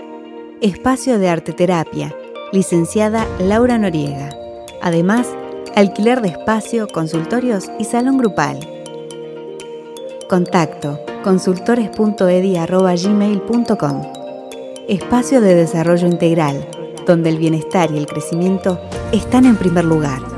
Espacio 0.61 1.19
de 1.19 1.29
Arte 1.29 1.53
Terapia, 1.53 2.15
licenciada 2.53 3.27
Laura 3.41 3.79
Noriega. 3.79 4.29
Además, 4.83 5.27
alquiler 5.75 6.21
de 6.21 6.29
espacio, 6.29 6.87
consultorios 6.87 7.65
y 7.79 7.85
salón 7.85 8.19
grupal. 8.19 8.61
Contacto 10.29 11.01
consultores.edi.gmail.com 11.25 14.03
Espacio 14.89 15.41
de 15.41 15.55
Desarrollo 15.55 16.09
Integral, 16.09 16.69
donde 17.07 17.31
el 17.31 17.39
bienestar 17.39 17.93
y 17.93 17.99
el 17.99 18.07
crecimiento 18.07 18.81
están 19.13 19.47
en 19.47 19.57
primer 19.57 19.85
lugar. 19.85 20.32